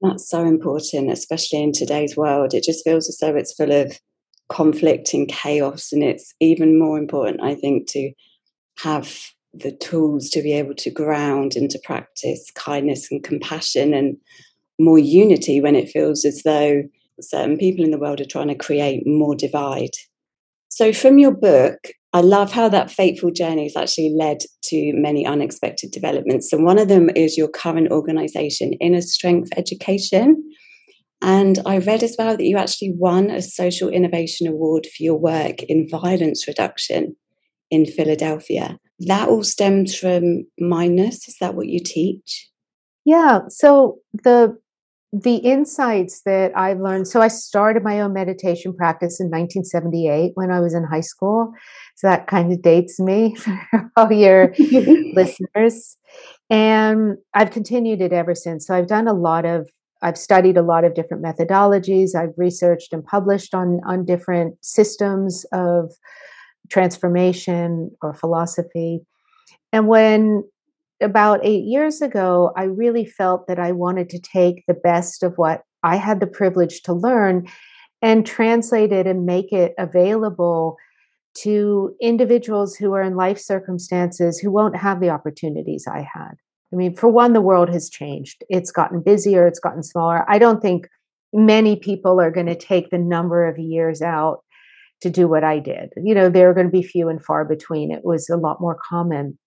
That's 0.00 0.28
so 0.30 0.44
important, 0.44 1.10
especially 1.10 1.64
in 1.64 1.72
today's 1.72 2.16
world. 2.16 2.54
It 2.54 2.62
just 2.62 2.84
feels 2.84 3.08
as 3.08 3.18
though 3.18 3.34
it's 3.34 3.54
full 3.54 3.72
of 3.72 3.98
conflict 4.48 5.14
and 5.14 5.26
chaos, 5.26 5.92
and 5.92 6.04
it's 6.04 6.32
even 6.38 6.78
more 6.78 6.96
important, 6.96 7.42
I 7.42 7.56
think, 7.56 7.88
to 7.88 8.12
have 8.78 9.18
the 9.52 9.72
tools 9.72 10.30
to 10.30 10.42
be 10.42 10.52
able 10.52 10.74
to 10.76 10.90
ground 10.92 11.56
and 11.56 11.68
to 11.70 11.80
practice 11.82 12.52
kindness 12.54 13.08
and 13.10 13.24
compassion 13.24 13.94
and 13.94 14.16
more 14.78 14.98
unity 14.98 15.60
when 15.60 15.76
it 15.76 15.88
feels 15.88 16.24
as 16.24 16.42
though 16.42 16.82
certain 17.20 17.56
people 17.56 17.84
in 17.84 17.90
the 17.90 17.98
world 17.98 18.20
are 18.20 18.26
trying 18.26 18.48
to 18.48 18.54
create 18.54 19.06
more 19.06 19.34
divide. 19.34 19.92
So, 20.68 20.92
from 20.92 21.18
your 21.18 21.30
book, 21.30 21.78
I 22.12 22.20
love 22.20 22.52
how 22.52 22.68
that 22.68 22.90
fateful 22.90 23.30
journey 23.30 23.64
has 23.64 23.76
actually 23.76 24.14
led 24.16 24.38
to 24.64 24.92
many 24.94 25.26
unexpected 25.26 25.90
developments. 25.90 26.52
And 26.52 26.64
one 26.64 26.78
of 26.78 26.88
them 26.88 27.10
is 27.14 27.36
your 27.36 27.48
current 27.48 27.90
organization, 27.90 28.72
Inner 28.74 29.00
Strength 29.00 29.50
Education. 29.56 30.42
And 31.22 31.60
I 31.64 31.78
read 31.78 32.02
as 32.02 32.16
well 32.18 32.36
that 32.36 32.44
you 32.44 32.56
actually 32.56 32.92
won 32.96 33.30
a 33.30 33.40
Social 33.40 33.88
Innovation 33.88 34.46
Award 34.46 34.86
for 34.86 35.02
your 35.02 35.18
work 35.18 35.62
in 35.64 35.88
violence 35.88 36.46
reduction 36.46 37.16
in 37.70 37.86
Philadelphia 37.86 38.78
that 39.00 39.28
all 39.28 39.42
stems 39.42 39.94
from 39.94 40.46
mindness 40.58 41.28
is 41.28 41.36
that 41.40 41.54
what 41.54 41.66
you 41.66 41.80
teach 41.80 42.48
yeah 43.04 43.40
so 43.48 43.98
the 44.22 44.56
the 45.22 45.36
insights 45.36 46.22
that 46.22 46.50
i've 46.56 46.80
learned 46.80 47.06
so 47.06 47.20
i 47.22 47.28
started 47.28 47.84
my 47.84 48.00
own 48.00 48.12
meditation 48.12 48.74
practice 48.74 49.20
in 49.20 49.26
1978 49.26 50.32
when 50.34 50.50
i 50.50 50.58
was 50.58 50.74
in 50.74 50.82
high 50.82 51.00
school. 51.00 51.52
So 51.96 52.08
that 52.08 52.26
kind 52.26 52.52
of 52.52 52.60
dates 52.62 52.98
me 52.98 53.34
for 53.70 53.92
all 53.96 54.10
your 54.10 54.52
listeners. 54.58 55.96
And 56.50 57.18
i've 57.32 57.52
continued 57.52 58.00
it 58.00 58.12
ever 58.12 58.34
since. 58.34 58.66
So 58.66 58.74
i've 58.74 58.88
done 58.88 59.06
a 59.06 59.12
lot 59.12 59.44
of 59.44 59.68
i've 60.02 60.18
studied 60.18 60.56
a 60.56 60.62
lot 60.62 60.84
of 60.84 60.94
different 60.94 61.22
methodologies. 61.22 62.16
I've 62.16 62.34
researched 62.36 62.92
and 62.92 63.04
published 63.04 63.54
on 63.54 63.80
on 63.86 64.04
different 64.04 64.56
systems 64.64 65.46
of 65.52 65.92
transformation 66.70 67.90
or 68.02 68.14
philosophy. 68.14 69.00
And 69.72 69.86
when 69.86 70.44
about 71.00 71.40
eight 71.44 71.64
years 71.64 72.00
ago, 72.00 72.52
I 72.56 72.64
really 72.64 73.04
felt 73.04 73.46
that 73.48 73.58
I 73.58 73.72
wanted 73.72 74.08
to 74.10 74.20
take 74.20 74.64
the 74.66 74.74
best 74.74 75.22
of 75.22 75.34
what 75.36 75.62
I 75.82 75.96
had 75.96 76.20
the 76.20 76.26
privilege 76.26 76.82
to 76.82 76.92
learn 76.92 77.46
and 78.00 78.26
translate 78.26 78.92
it 78.92 79.06
and 79.06 79.26
make 79.26 79.52
it 79.52 79.74
available 79.78 80.76
to 81.42 81.94
individuals 82.00 82.76
who 82.76 82.92
are 82.94 83.02
in 83.02 83.16
life 83.16 83.38
circumstances 83.38 84.38
who 84.38 84.50
won't 84.50 84.76
have 84.76 85.00
the 85.00 85.10
opportunities 85.10 85.86
I 85.90 86.06
had. 86.12 86.34
I 86.72 86.76
mean, 86.76 86.94
for 86.94 87.08
one, 87.08 87.32
the 87.32 87.40
world 87.40 87.68
has 87.70 87.90
changed. 87.90 88.44
It's 88.48 88.70
gotten 88.70 89.00
busier, 89.00 89.46
it's 89.46 89.60
gotten 89.60 89.82
smaller. 89.82 90.24
I 90.28 90.38
don't 90.38 90.60
think 90.60 90.88
many 91.32 91.76
people 91.76 92.20
are 92.20 92.30
going 92.30 92.46
to 92.46 92.54
take 92.54 92.90
the 92.90 92.98
number 92.98 93.46
of 93.46 93.58
years 93.58 94.02
out 94.02 94.40
to 95.00 95.10
do 95.10 95.28
what 95.28 95.44
I 95.44 95.58
did. 95.58 95.92
You 95.96 96.14
know, 96.14 96.28
there 96.28 96.48
are 96.48 96.54
going 96.54 96.66
to 96.66 96.72
be 96.72 96.82
few 96.82 97.08
and 97.08 97.22
far 97.22 97.44
between. 97.44 97.90
It 97.90 98.04
was 98.04 98.28
a 98.28 98.36
lot 98.36 98.60
more 98.60 98.76
common, 98.76 99.38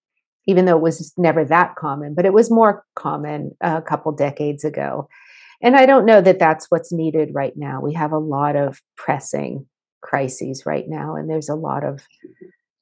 even 0.48 0.66
though 0.66 0.78
it 0.78 0.82
was 0.82 1.14
never 1.18 1.46
that 1.46 1.76
common, 1.76 2.16
but 2.16 2.26
it 2.26 2.34
was 2.34 2.50
more 2.50 2.86
common 2.96 3.56
a 3.62 3.82
couple 3.82 4.12
decades 4.12 4.64
ago. 4.64 5.08
And 5.62 5.76
I 5.76 5.86
don't 5.86 6.06
know 6.06 6.22
that 6.22 6.40
that's 6.40 6.68
what's 6.70 6.92
needed 6.92 7.32
right 7.34 7.54
now. 7.56 7.82
We 7.82 7.94
have 7.94 8.12
a 8.12 8.18
lot 8.18 8.56
of 8.56 8.82
pressing 8.96 9.66
crises 10.02 10.66
right 10.66 10.86
now, 10.88 11.16
and 11.16 11.30
there's 11.30 11.50
a 11.50 11.56
lot 11.56 11.84
of 11.84 12.08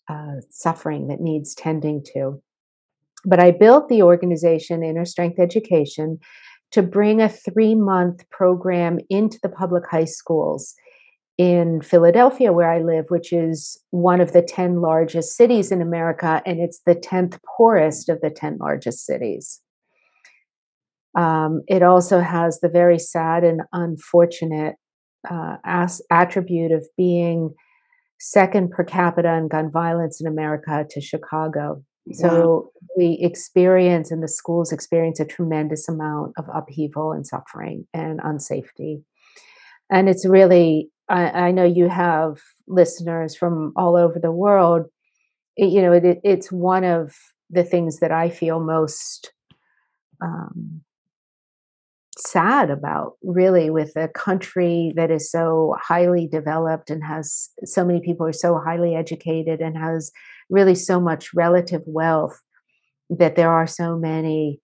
uh, 0.07 0.41
suffering 0.49 1.07
that 1.07 1.21
needs 1.21 1.55
tending 1.55 2.03
to. 2.13 2.41
But 3.25 3.39
I 3.39 3.51
built 3.51 3.89
the 3.89 4.03
organization 4.03 4.83
Inner 4.83 5.05
Strength 5.05 5.39
Education 5.39 6.19
to 6.71 6.83
bring 6.83 7.21
a 7.21 7.29
three 7.29 7.73
month 7.73 8.29
program 8.29 8.99
into 9.09 9.39
the 9.41 9.49
public 9.49 9.85
high 9.89 10.05
schools 10.05 10.75
in 11.37 11.81
Philadelphia, 11.81 12.53
where 12.53 12.71
I 12.71 12.81
live, 12.81 13.05
which 13.09 13.33
is 13.33 13.77
one 13.91 14.21
of 14.21 14.31
the 14.31 14.41
10 14.41 14.81
largest 14.81 15.35
cities 15.35 15.71
in 15.71 15.81
America, 15.81 16.41
and 16.45 16.59
it's 16.59 16.79
the 16.85 16.95
10th 16.95 17.39
poorest 17.57 18.07
of 18.09 18.21
the 18.21 18.29
10 18.29 18.57
largest 18.59 19.05
cities. 19.05 19.61
Um, 21.17 21.61
it 21.67 21.83
also 21.83 22.19
has 22.19 22.59
the 22.59 22.69
very 22.69 22.99
sad 22.99 23.43
and 23.43 23.61
unfortunate 23.73 24.75
uh, 25.29 25.57
as- 25.65 26.01
attribute 26.09 26.71
of 26.71 26.85
being 26.97 27.53
second 28.19 28.71
per 28.71 28.83
capita 28.83 29.33
in 29.33 29.47
gun 29.47 29.71
violence 29.71 30.21
in 30.21 30.27
America 30.27 30.85
to 30.89 31.01
Chicago. 31.01 31.83
So 32.13 32.27
wow. 32.27 32.69
we 32.97 33.17
experience, 33.21 34.11
and 34.11 34.21
the 34.21 34.27
schools 34.27 34.71
experience, 34.71 35.19
a 35.19 35.25
tremendous 35.25 35.89
amount 35.89 36.33
of 36.37 36.45
upheaval 36.53 37.11
and 37.11 37.25
suffering 37.25 37.87
and 37.93 38.19
unsafety. 38.19 39.01
And 39.89 40.07
it's 40.07 40.25
really, 40.25 40.89
I, 41.07 41.47
I 41.47 41.51
know 41.51 41.65
you 41.65 41.87
have 41.87 42.39
listeners 42.67 43.35
from 43.35 43.73
all 43.75 43.95
over 43.95 44.19
the 44.19 44.31
world. 44.31 44.87
It, 45.55 45.69
you 45.69 45.81
know, 45.81 45.93
it, 45.93 46.19
it's 46.23 46.51
one 46.51 46.83
of 46.83 47.15
the 47.49 47.63
things 47.63 47.99
that 47.99 48.11
I 48.11 48.29
feel 48.29 48.59
most 48.59 49.31
um, 50.21 50.81
sad 52.17 52.69
about 52.69 53.13
really 53.21 53.69
with 53.69 53.95
a 53.95 54.07
country 54.07 54.93
that 54.95 55.11
is 55.11 55.29
so 55.29 55.75
highly 55.81 56.27
developed 56.27 56.89
and 56.89 57.03
has 57.03 57.49
so 57.63 57.85
many 57.85 57.99
people 57.99 58.25
are 58.25 58.33
so 58.33 58.57
highly 58.57 58.95
educated 58.95 59.61
and 59.61 59.77
has 59.77 60.11
really 60.49 60.75
so 60.75 60.99
much 60.99 61.33
relative 61.33 61.81
wealth 61.85 62.39
that 63.09 63.35
there 63.35 63.51
are 63.51 63.67
so 63.67 63.97
many 63.97 64.59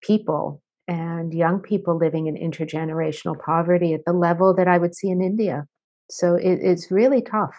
people 0.00 0.62
and 0.88 1.32
young 1.32 1.60
people 1.60 1.96
living 1.96 2.26
in 2.26 2.34
intergenerational 2.34 3.38
poverty 3.38 3.94
at 3.94 4.04
the 4.06 4.12
level 4.12 4.54
that 4.54 4.66
I 4.66 4.78
would 4.78 4.94
see 4.94 5.10
in 5.10 5.22
India. 5.22 5.66
So 6.10 6.34
it, 6.34 6.58
it's 6.62 6.90
really 6.90 7.22
tough. 7.22 7.56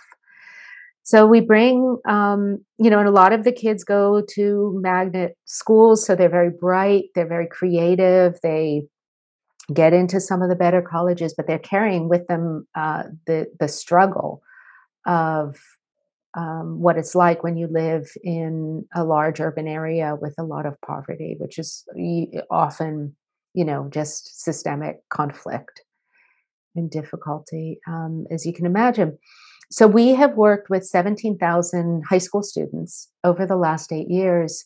So 1.04 1.26
we 1.26 1.40
bring, 1.40 1.98
um, 2.08 2.64
you 2.78 2.90
know, 2.90 3.00
and 3.00 3.08
a 3.08 3.12
lot 3.12 3.32
of 3.32 3.44
the 3.44 3.52
kids 3.52 3.84
go 3.84 4.22
to 4.32 4.80
magnet 4.82 5.38
schools. 5.46 6.06
So 6.06 6.16
they're 6.16 6.30
very 6.30 6.52
bright, 6.52 7.06
they're 7.16 7.28
very 7.28 7.48
creative, 7.48 8.40
they 8.44 8.84
get 9.74 9.94
into 9.94 10.20
some 10.20 10.42
of 10.42 10.50
the 10.50 10.56
better 10.56 10.82
colleges, 10.82 11.34
but 11.36 11.48
they're 11.48 11.60
carrying 11.60 12.10
with 12.10 12.28
them 12.28 12.68
uh, 12.76 13.04
the 13.28 13.48
the 13.60 13.68
struggle 13.68 14.42
of 15.06 15.56
um, 16.38 16.80
what 16.80 16.98
it's 16.98 17.16
like 17.16 17.44
when 17.44 17.58
you 17.58 17.68
live 17.68 18.08
in 18.24 18.86
a 18.94 19.04
large 19.04 19.40
urban 19.40 19.68
area 19.68 20.16
with 20.20 20.36
a 20.38 20.44
lot 20.44 20.66
of 20.66 20.80
poverty, 20.82 21.36
which 21.40 21.58
is 21.58 21.86
often, 22.52 23.16
you 23.54 23.66
know, 23.66 23.90
just 23.92 24.44
systemic 24.44 24.98
conflict 25.10 25.82
and 26.76 26.90
difficulty, 26.90 27.80
um, 27.88 28.26
as 28.32 28.46
you 28.46 28.54
can 28.54 28.66
imagine. 28.66 29.18
So 29.72 29.88
we 29.88 30.10
have 30.16 30.36
worked 30.36 30.70
with 30.70 30.86
17,000 30.86 32.04
high 32.10 32.18
school 32.18 32.42
students 32.42 33.10
over 33.24 33.46
the 33.46 33.56
last 33.56 33.92
eight 33.92 34.10
years, 34.10 34.64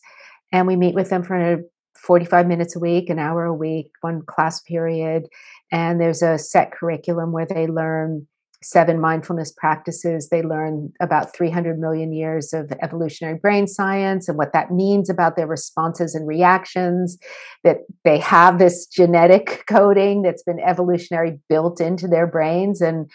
and 0.52 0.66
we 0.66 0.76
meet 0.76 0.94
with 0.94 1.10
them 1.10 1.22
for 1.22 1.62
45 1.96 2.46
minutes 2.46 2.76
a 2.76 2.78
week, 2.78 3.10
an 3.10 3.18
hour 3.18 3.44
a 3.44 3.54
week, 3.54 3.90
one 4.00 4.22
class 4.22 4.60
period. 4.60 5.26
And 5.72 6.00
there's 6.00 6.22
a 6.22 6.38
set 6.38 6.72
curriculum 6.72 7.32
where 7.32 7.46
they 7.46 7.66
learn 7.66 8.26
seven 8.64 9.00
mindfulness 9.00 9.52
practices. 9.52 10.28
They 10.28 10.42
learn 10.42 10.92
about 11.00 11.34
300 11.34 11.78
million 11.78 12.12
years 12.12 12.52
of 12.52 12.72
evolutionary 12.82 13.38
brain 13.38 13.66
science 13.66 14.28
and 14.28 14.38
what 14.38 14.52
that 14.52 14.70
means 14.70 15.10
about 15.10 15.36
their 15.36 15.46
responses 15.46 16.14
and 16.14 16.26
reactions, 16.26 17.18
that 17.62 17.78
they 18.04 18.18
have 18.18 18.58
this 18.58 18.86
genetic 18.86 19.64
coding 19.68 20.22
that's 20.22 20.42
been 20.42 20.60
evolutionary 20.60 21.38
built 21.48 21.80
into 21.80 22.08
their 22.08 22.26
brains. 22.26 22.80
And 22.80 23.10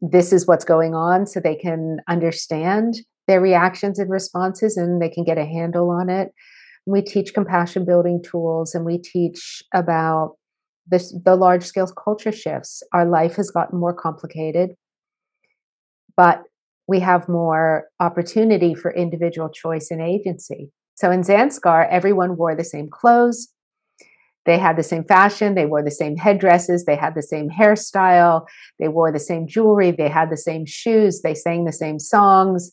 this 0.00 0.32
is 0.32 0.46
what's 0.46 0.64
going 0.64 0.94
on 0.94 1.26
so 1.26 1.40
they 1.40 1.56
can 1.56 1.98
understand 2.08 2.96
their 3.26 3.40
reactions 3.40 3.98
and 3.98 4.10
responses 4.10 4.76
and 4.76 5.00
they 5.00 5.08
can 5.08 5.24
get 5.24 5.38
a 5.38 5.44
handle 5.44 5.90
on 5.90 6.10
it. 6.10 6.32
We 6.86 7.00
teach 7.00 7.32
compassion 7.32 7.84
building 7.84 8.22
tools 8.22 8.74
and 8.74 8.84
we 8.84 8.98
teach 8.98 9.62
about 9.72 10.36
this, 10.86 11.14
the 11.24 11.36
large 11.36 11.64
scale 11.64 11.86
culture 11.86 12.32
shifts. 12.32 12.82
Our 12.92 13.06
life 13.06 13.36
has 13.36 13.50
gotten 13.50 13.78
more 13.78 13.94
complicated, 13.94 14.74
but 16.16 16.42
we 16.86 17.00
have 17.00 17.28
more 17.28 17.88
opportunity 18.00 18.74
for 18.74 18.92
individual 18.92 19.48
choice 19.48 19.90
and 19.90 20.00
agency. 20.00 20.70
So 20.96 21.10
in 21.10 21.22
Zanskar, 21.22 21.88
everyone 21.90 22.36
wore 22.36 22.54
the 22.54 22.64
same 22.64 22.88
clothes. 22.90 23.48
They 24.46 24.58
had 24.58 24.76
the 24.76 24.82
same 24.82 25.04
fashion. 25.04 25.54
They 25.54 25.66
wore 25.66 25.82
the 25.82 25.90
same 25.90 26.16
headdresses. 26.16 26.84
They 26.84 26.96
had 26.96 27.14
the 27.14 27.22
same 27.22 27.48
hairstyle. 27.48 28.46
They 28.78 28.88
wore 28.88 29.10
the 29.10 29.18
same 29.18 29.46
jewelry. 29.46 29.90
They 29.90 30.08
had 30.08 30.30
the 30.30 30.36
same 30.36 30.66
shoes. 30.66 31.22
They 31.22 31.34
sang 31.34 31.64
the 31.64 31.72
same 31.72 31.98
songs. 31.98 32.70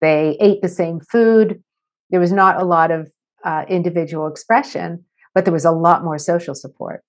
They 0.00 0.36
ate 0.40 0.62
the 0.62 0.68
same 0.68 1.00
food. 1.00 1.62
There 2.10 2.20
was 2.20 2.32
not 2.32 2.60
a 2.60 2.64
lot 2.64 2.90
of 2.90 3.10
uh, 3.44 3.64
individual 3.68 4.28
expression, 4.28 5.04
but 5.34 5.44
there 5.44 5.52
was 5.52 5.64
a 5.64 5.72
lot 5.72 6.04
more 6.04 6.18
social 6.18 6.54
support. 6.54 7.02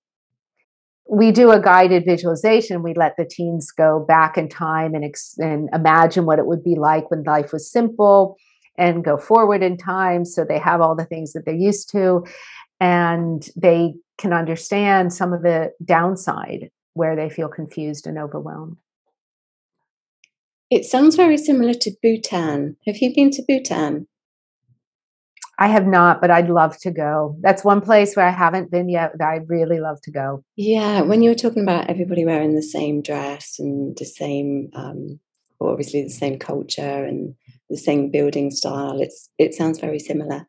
We 1.12 1.32
do 1.32 1.50
a 1.50 1.60
guided 1.60 2.04
visualization. 2.06 2.84
We 2.84 2.94
let 2.94 3.16
the 3.16 3.24
teens 3.24 3.72
go 3.72 4.04
back 4.06 4.38
in 4.38 4.48
time 4.48 4.94
and, 4.94 5.04
ex- 5.04 5.36
and 5.38 5.68
imagine 5.74 6.24
what 6.24 6.38
it 6.38 6.46
would 6.46 6.62
be 6.62 6.76
like 6.76 7.10
when 7.10 7.24
life 7.24 7.52
was 7.52 7.70
simple 7.70 8.36
and 8.78 9.04
go 9.04 9.16
forward 9.16 9.60
in 9.60 9.76
time. 9.76 10.24
So 10.24 10.44
they 10.44 10.60
have 10.60 10.80
all 10.80 10.94
the 10.94 11.04
things 11.04 11.32
that 11.32 11.44
they're 11.44 11.54
used 11.54 11.90
to 11.90 12.24
and 12.78 13.46
they 13.56 13.94
can 14.18 14.32
understand 14.32 15.12
some 15.12 15.32
of 15.32 15.42
the 15.42 15.72
downside 15.84 16.70
where 16.94 17.16
they 17.16 17.28
feel 17.28 17.48
confused 17.48 18.06
and 18.06 18.16
overwhelmed. 18.16 18.76
It 20.70 20.84
sounds 20.84 21.16
very 21.16 21.36
similar 21.36 21.74
to 21.74 21.90
Bhutan. 22.00 22.76
Have 22.86 22.98
you 22.98 23.12
been 23.12 23.32
to 23.32 23.42
Bhutan? 23.48 24.06
I 25.60 25.66
have 25.66 25.86
not, 25.86 26.22
but 26.22 26.30
I'd 26.30 26.48
love 26.48 26.78
to 26.78 26.90
go. 26.90 27.36
That's 27.42 27.62
one 27.62 27.82
place 27.82 28.16
where 28.16 28.26
I 28.26 28.30
haven't 28.30 28.70
been 28.70 28.88
yet 28.88 29.12
that 29.18 29.28
I'd 29.28 29.50
really 29.50 29.78
love 29.78 30.00
to 30.04 30.10
go. 30.10 30.42
Yeah, 30.56 31.02
when 31.02 31.22
you 31.22 31.28
were 31.28 31.36
talking 31.36 31.62
about 31.62 31.90
everybody 31.90 32.24
wearing 32.24 32.54
the 32.56 32.62
same 32.62 33.02
dress 33.02 33.56
and 33.58 33.94
the 33.98 34.06
same, 34.06 34.70
um, 34.74 35.20
obviously 35.60 36.02
the 36.02 36.08
same 36.08 36.38
culture 36.38 37.04
and 37.04 37.34
the 37.68 37.76
same 37.76 38.10
building 38.10 38.50
style, 38.50 39.02
it's 39.02 39.28
it 39.36 39.52
sounds 39.52 39.78
very 39.78 39.98
similar. 39.98 40.46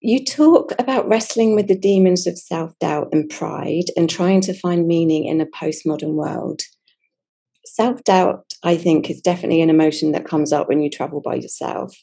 You 0.00 0.24
talk 0.24 0.72
about 0.78 1.08
wrestling 1.08 1.56
with 1.56 1.66
the 1.66 1.76
demons 1.76 2.28
of 2.28 2.38
self 2.38 2.78
doubt 2.78 3.08
and 3.10 3.28
pride 3.28 3.86
and 3.96 4.08
trying 4.08 4.42
to 4.42 4.54
find 4.54 4.86
meaning 4.86 5.24
in 5.24 5.40
a 5.40 5.46
postmodern 5.46 6.14
world. 6.14 6.62
Self 7.66 8.04
doubt, 8.04 8.44
I 8.62 8.76
think, 8.76 9.10
is 9.10 9.20
definitely 9.20 9.60
an 9.60 9.70
emotion 9.70 10.12
that 10.12 10.24
comes 10.24 10.52
up 10.52 10.68
when 10.68 10.80
you 10.80 10.88
travel 10.88 11.20
by 11.20 11.34
yourself 11.34 11.96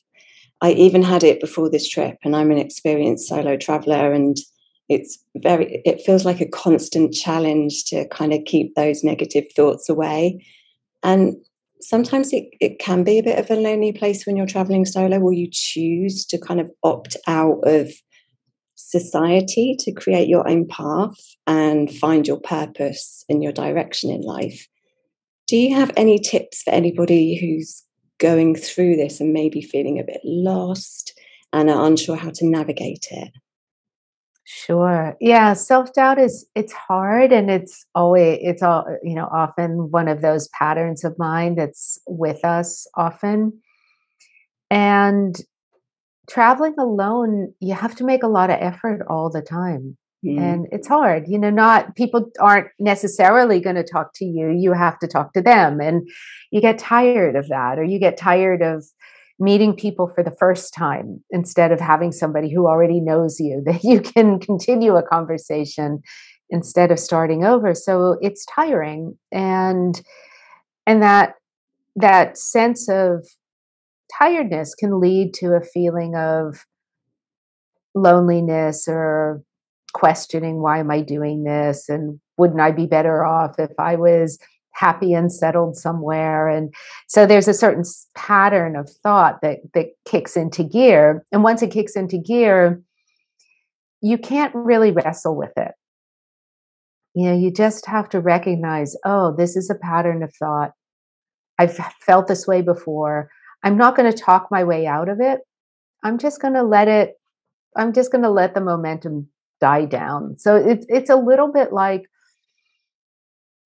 I 0.61 0.71
even 0.71 1.03
had 1.03 1.23
it 1.23 1.39
before 1.39 1.69
this 1.69 1.87
trip, 1.87 2.17
and 2.23 2.35
I'm 2.35 2.51
an 2.51 2.57
experienced 2.57 3.27
solo 3.27 3.57
traveler, 3.57 4.11
and 4.11 4.37
it's 4.89 5.19
very, 5.37 5.81
it 5.85 6.01
feels 6.01 6.25
like 6.25 6.41
a 6.41 6.47
constant 6.47 7.13
challenge 7.13 7.83
to 7.85 8.07
kind 8.07 8.33
of 8.33 8.43
keep 8.45 8.73
those 8.75 9.03
negative 9.03 9.45
thoughts 9.55 9.89
away. 9.89 10.43
And 11.03 11.35
sometimes 11.81 12.33
it, 12.33 12.45
it 12.59 12.79
can 12.79 13.03
be 13.03 13.19
a 13.19 13.23
bit 13.23 13.37
of 13.37 13.51
a 13.51 13.59
lonely 13.59 13.91
place 13.91 14.25
when 14.25 14.35
you're 14.35 14.47
traveling 14.47 14.85
solo, 14.85 15.19
or 15.19 15.33
you 15.33 15.47
choose 15.51 16.25
to 16.27 16.39
kind 16.39 16.59
of 16.59 16.71
opt 16.83 17.17
out 17.27 17.59
of 17.67 17.91
society 18.75 19.75
to 19.79 19.91
create 19.91 20.27
your 20.27 20.47
own 20.47 20.67
path 20.67 21.17
and 21.45 21.91
find 21.91 22.27
your 22.27 22.39
purpose 22.39 23.25
and 23.27 23.43
your 23.43 23.51
direction 23.51 24.09
in 24.09 24.21
life. 24.21 24.67
Do 25.47 25.57
you 25.57 25.75
have 25.75 25.91
any 25.95 26.19
tips 26.19 26.63
for 26.63 26.71
anybody 26.71 27.37
who's 27.37 27.83
going 28.19 28.55
through 28.55 28.95
this 28.95 29.19
and 29.19 29.33
maybe 29.33 29.61
feeling 29.61 29.99
a 29.99 30.03
bit 30.03 30.21
lost 30.23 31.19
and 31.53 31.69
are 31.69 31.85
unsure 31.85 32.15
how 32.15 32.31
to 32.31 32.45
navigate 32.45 33.07
it? 33.11 33.31
Sure. 34.49 35.17
Yeah, 35.19 35.53
self-doubt 35.53 36.19
is 36.19 36.45
it's 36.55 36.71
hard 36.71 37.33
and 37.33 37.51
it's 37.51 37.85
always 37.93 38.39
it's 38.41 38.63
all 38.63 38.85
you 39.03 39.13
know 39.13 39.27
often 39.29 39.91
one 39.91 40.07
of 40.07 40.21
those 40.21 40.47
patterns 40.49 41.03
of 41.03 41.19
mind 41.19 41.57
that's 41.57 41.99
with 42.07 42.45
us 42.45 42.87
often. 42.95 43.61
And 44.71 45.35
traveling 46.29 46.75
alone, 46.79 47.53
you 47.59 47.73
have 47.73 47.95
to 47.95 48.05
make 48.05 48.23
a 48.23 48.27
lot 48.27 48.49
of 48.49 48.57
effort 48.61 49.05
all 49.09 49.29
the 49.29 49.41
time. 49.41 49.97
Mm. 50.27 50.39
And 50.39 50.67
it's 50.71 50.87
hard, 50.87 51.27
you 51.27 51.39
know, 51.39 51.49
not 51.49 51.95
people 51.95 52.29
aren't 52.39 52.67
necessarily 52.79 53.59
going 53.59 53.75
to 53.75 53.83
talk 53.83 54.11
to 54.15 54.25
you. 54.25 54.49
You 54.49 54.73
have 54.73 54.99
to 54.99 55.07
talk 55.07 55.33
to 55.33 55.41
them. 55.41 55.79
And 55.79 56.07
you 56.51 56.61
get 56.61 56.77
tired 56.77 57.35
of 57.35 57.47
that, 57.49 57.79
or 57.79 57.83
you 57.83 57.99
get 57.99 58.17
tired 58.17 58.61
of 58.61 58.85
meeting 59.39 59.75
people 59.75 60.11
for 60.13 60.23
the 60.23 60.35
first 60.39 60.73
time 60.73 61.23
instead 61.29 61.71
of 61.71 61.79
having 61.79 62.11
somebody 62.11 62.51
who 62.51 62.67
already 62.67 62.99
knows 62.99 63.39
you 63.39 63.61
that 63.65 63.83
you 63.83 64.01
can 64.01 64.39
continue 64.39 64.95
a 64.95 65.03
conversation 65.03 66.01
instead 66.49 66.91
of 66.91 66.99
starting 66.99 67.43
over. 67.43 67.73
So 67.73 68.17
it's 68.21 68.45
tiring. 68.45 69.17
And 69.31 70.01
and 70.85 71.01
that 71.03 71.35
that 71.95 72.37
sense 72.37 72.87
of 72.89 73.27
tiredness 74.17 74.75
can 74.75 74.99
lead 74.99 75.33
to 75.33 75.53
a 75.53 75.61
feeling 75.61 76.15
of 76.15 76.65
loneliness 77.95 78.87
or 78.87 79.41
questioning 79.97 80.61
why 80.61 80.77
am 80.77 80.91
I 80.91 81.01
doing 81.01 81.43
this? 81.43 81.89
And 81.89 82.19
wouldn't 82.37 82.61
I 82.61 82.71
be 82.71 82.85
better 82.85 83.25
off 83.25 83.55
if 83.57 83.71
I 83.79 83.95
was 83.95 84.37
happy 84.73 85.13
and 85.13 85.33
settled 85.33 85.75
somewhere? 85.75 86.47
And 86.47 86.71
so 87.07 87.25
there's 87.25 87.47
a 87.47 87.53
certain 87.53 87.83
pattern 88.15 88.75
of 88.75 88.89
thought 89.01 89.41
that 89.41 89.57
that 89.73 89.87
kicks 90.05 90.37
into 90.37 90.63
gear. 90.63 91.25
And 91.31 91.43
once 91.43 91.63
it 91.63 91.71
kicks 91.71 91.95
into 91.95 92.17
gear 92.17 92.81
you 93.99 94.15
can't 94.15 94.53
really 94.53 94.91
wrestle 94.91 95.35
with 95.35 95.57
it. 95.57 95.71
You 97.15 97.29
know 97.29 97.35
you 97.35 97.51
just 97.51 97.87
have 97.87 98.07
to 98.09 98.21
recognize 98.21 98.95
oh 99.03 99.35
this 99.35 99.55
is 99.55 99.71
a 99.71 99.75
pattern 99.75 100.21
of 100.21 100.31
thought. 100.35 100.73
I've 101.57 101.75
felt 102.05 102.27
this 102.27 102.45
way 102.45 102.61
before. 102.61 103.31
I'm 103.63 103.75
not 103.75 103.95
going 103.95 104.11
to 104.11 104.15
talk 104.15 104.49
my 104.51 104.63
way 104.63 104.85
out 104.85 105.09
of 105.09 105.19
it. 105.19 105.39
I'm 106.03 106.19
just 106.19 106.39
going 106.39 106.53
to 106.53 106.61
let 106.61 106.87
it 106.87 107.15
i'm 107.75 107.93
just 107.93 108.11
going 108.11 108.23
to 108.23 108.29
let 108.29 108.53
the 108.53 108.61
momentum 108.61 109.27
die 109.59 109.85
down. 109.85 110.37
So 110.37 110.55
it's 110.55 110.85
it's 110.89 111.09
a 111.09 111.15
little 111.15 111.51
bit 111.51 111.73
like 111.73 112.03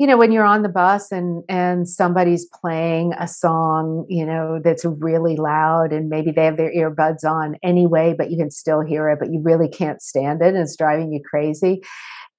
you 0.02 0.08
know 0.08 0.18
when 0.18 0.32
you're 0.32 0.44
on 0.44 0.64
the 0.64 0.70
bus 0.70 1.12
and 1.12 1.44
and 1.48 1.88
somebody's 1.88 2.48
playing 2.60 3.14
a 3.20 3.28
song 3.28 4.04
you 4.10 4.26
know 4.26 4.60
that's 4.64 4.84
really 4.84 5.36
loud 5.36 5.94
and 5.94 6.10
maybe 6.10 6.32
they 6.32 6.46
have 6.46 6.58
their 6.58 6.74
earbuds 6.74 7.24
on 7.24 7.56
anyway 7.62 8.16
but 8.18 8.32
you 8.32 8.38
can 8.38 8.50
still 8.50 8.82
hear 8.82 9.12
it 9.12 9.20
but 9.20 9.32
you 9.32 9.40
really 9.44 9.70
can't 9.70 10.02
stand 10.02 10.42
it 10.42 10.56
and 10.56 10.58
it's 10.58 10.76
driving 10.76 11.14
you 11.14 11.22
crazy. 11.24 11.84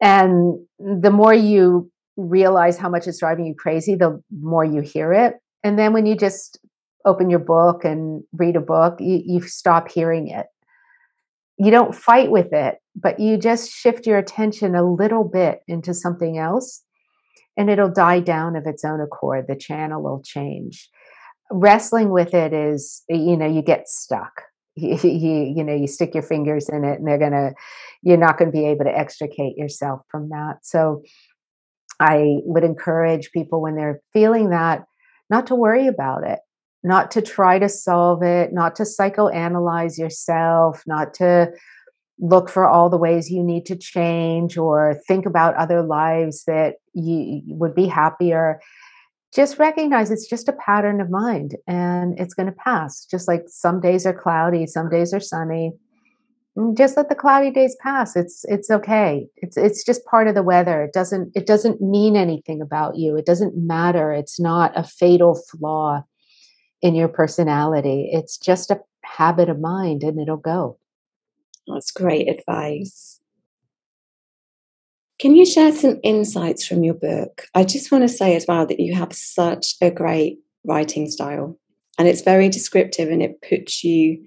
And 0.00 0.58
the 0.80 1.12
more 1.12 1.32
you 1.32 1.88
realize 2.16 2.76
how 2.78 2.88
much 2.88 3.06
it's 3.06 3.20
driving 3.20 3.46
you 3.46 3.54
crazy 3.54 3.94
the 3.94 4.20
more 4.40 4.64
you 4.64 4.80
hear 4.80 5.12
it. 5.12 5.34
And 5.62 5.78
then 5.78 5.92
when 5.92 6.04
you 6.04 6.16
just 6.16 6.58
open 7.04 7.30
your 7.30 7.38
book 7.38 7.84
and 7.84 8.24
read 8.32 8.56
a 8.56 8.60
book 8.60 8.96
you, 8.98 9.22
you 9.24 9.40
stop 9.42 9.88
hearing 9.88 10.26
it. 10.26 10.46
You 11.58 11.70
don't 11.70 11.94
fight 11.94 12.32
with 12.32 12.52
it 12.52 12.81
but 12.94 13.18
you 13.18 13.36
just 13.36 13.70
shift 13.70 14.06
your 14.06 14.18
attention 14.18 14.74
a 14.74 14.88
little 14.88 15.24
bit 15.24 15.60
into 15.66 15.94
something 15.94 16.38
else 16.38 16.82
and 17.56 17.70
it'll 17.70 17.90
die 17.90 18.20
down 18.20 18.56
of 18.56 18.66
its 18.66 18.84
own 18.84 19.00
accord. 19.00 19.46
The 19.48 19.56
channel 19.56 20.02
will 20.02 20.22
change. 20.22 20.88
Wrestling 21.50 22.10
with 22.10 22.34
it 22.34 22.52
is, 22.52 23.02
you 23.08 23.36
know, 23.36 23.46
you 23.46 23.62
get 23.62 23.88
stuck. 23.88 24.42
You, 24.74 24.96
you, 25.02 25.52
you 25.54 25.64
know, 25.64 25.74
you 25.74 25.86
stick 25.86 26.14
your 26.14 26.22
fingers 26.22 26.70
in 26.70 26.82
it 26.82 26.98
and 26.98 27.06
they're 27.06 27.18
to, 27.18 27.52
you're 28.00 28.16
not 28.16 28.38
to 28.38 28.46
be 28.46 28.64
able 28.64 28.86
to 28.86 28.98
extricate 28.98 29.58
yourself 29.58 30.00
from 30.10 30.30
that. 30.30 30.60
So 30.62 31.02
I 32.00 32.38
would 32.44 32.64
encourage 32.64 33.32
people 33.32 33.60
when 33.60 33.76
they're 33.76 34.00
feeling 34.14 34.48
that 34.48 34.84
not 35.28 35.46
to 35.48 35.54
worry 35.54 35.88
about 35.88 36.26
it, 36.26 36.38
not 36.82 37.10
to 37.10 37.20
try 37.20 37.58
to 37.58 37.68
solve 37.68 38.22
it, 38.22 38.54
not 38.54 38.74
to 38.76 38.84
psychoanalyze 38.84 39.98
yourself, 39.98 40.82
not 40.86 41.12
to 41.14 41.52
look 42.18 42.48
for 42.48 42.66
all 42.66 42.88
the 42.88 42.96
ways 42.96 43.30
you 43.30 43.42
need 43.42 43.66
to 43.66 43.76
change 43.76 44.56
or 44.56 45.00
think 45.08 45.26
about 45.26 45.54
other 45.56 45.82
lives 45.82 46.44
that 46.44 46.76
you 46.94 47.42
would 47.46 47.74
be 47.74 47.86
happier 47.86 48.60
just 49.34 49.58
recognize 49.58 50.10
it's 50.10 50.28
just 50.28 50.48
a 50.48 50.52
pattern 50.52 51.00
of 51.00 51.10
mind 51.10 51.56
and 51.66 52.18
it's 52.20 52.34
going 52.34 52.46
to 52.46 52.52
pass. 52.52 53.06
Just 53.06 53.26
like 53.26 53.44
some 53.46 53.80
days 53.80 54.06
are 54.06 54.12
cloudy 54.12 54.66
some 54.66 54.90
days 54.90 55.14
are 55.14 55.20
sunny 55.20 55.72
mm, 56.56 56.76
just 56.76 56.96
let 56.96 57.08
the 57.08 57.14
cloudy 57.14 57.50
days 57.50 57.76
pass. 57.80 58.14
It's 58.14 58.44
it's 58.44 58.70
okay. 58.70 59.26
It's 59.36 59.56
it's 59.56 59.84
just 59.84 60.04
part 60.04 60.28
of 60.28 60.34
the 60.34 60.42
weather. 60.42 60.84
It 60.84 60.92
doesn't 60.92 61.32
it 61.34 61.46
doesn't 61.46 61.80
mean 61.80 62.14
anything 62.14 62.60
about 62.60 62.96
you. 62.96 63.16
It 63.16 63.26
doesn't 63.26 63.56
matter. 63.56 64.12
It's 64.12 64.38
not 64.38 64.72
a 64.76 64.84
fatal 64.84 65.40
flaw 65.50 66.04
in 66.82 66.94
your 66.94 67.08
personality. 67.08 68.10
It's 68.12 68.36
just 68.36 68.70
a 68.70 68.80
habit 69.02 69.48
of 69.48 69.60
mind 69.60 70.02
and 70.02 70.20
it'll 70.20 70.36
go 70.36 70.78
that's 71.66 71.90
great 71.90 72.28
advice. 72.28 73.20
Can 75.18 75.36
you 75.36 75.46
share 75.46 75.72
some 75.72 76.00
insights 76.02 76.66
from 76.66 76.82
your 76.82 76.94
book? 76.94 77.46
I 77.54 77.64
just 77.64 77.92
want 77.92 78.02
to 78.02 78.08
say 78.08 78.34
as 78.34 78.44
well 78.48 78.66
that 78.66 78.80
you 78.80 78.94
have 78.94 79.12
such 79.12 79.76
a 79.80 79.90
great 79.90 80.38
writing 80.64 81.08
style 81.08 81.58
and 81.98 82.08
it's 82.08 82.22
very 82.22 82.48
descriptive 82.48 83.08
and 83.08 83.22
it 83.22 83.40
puts 83.48 83.84
you 83.84 84.24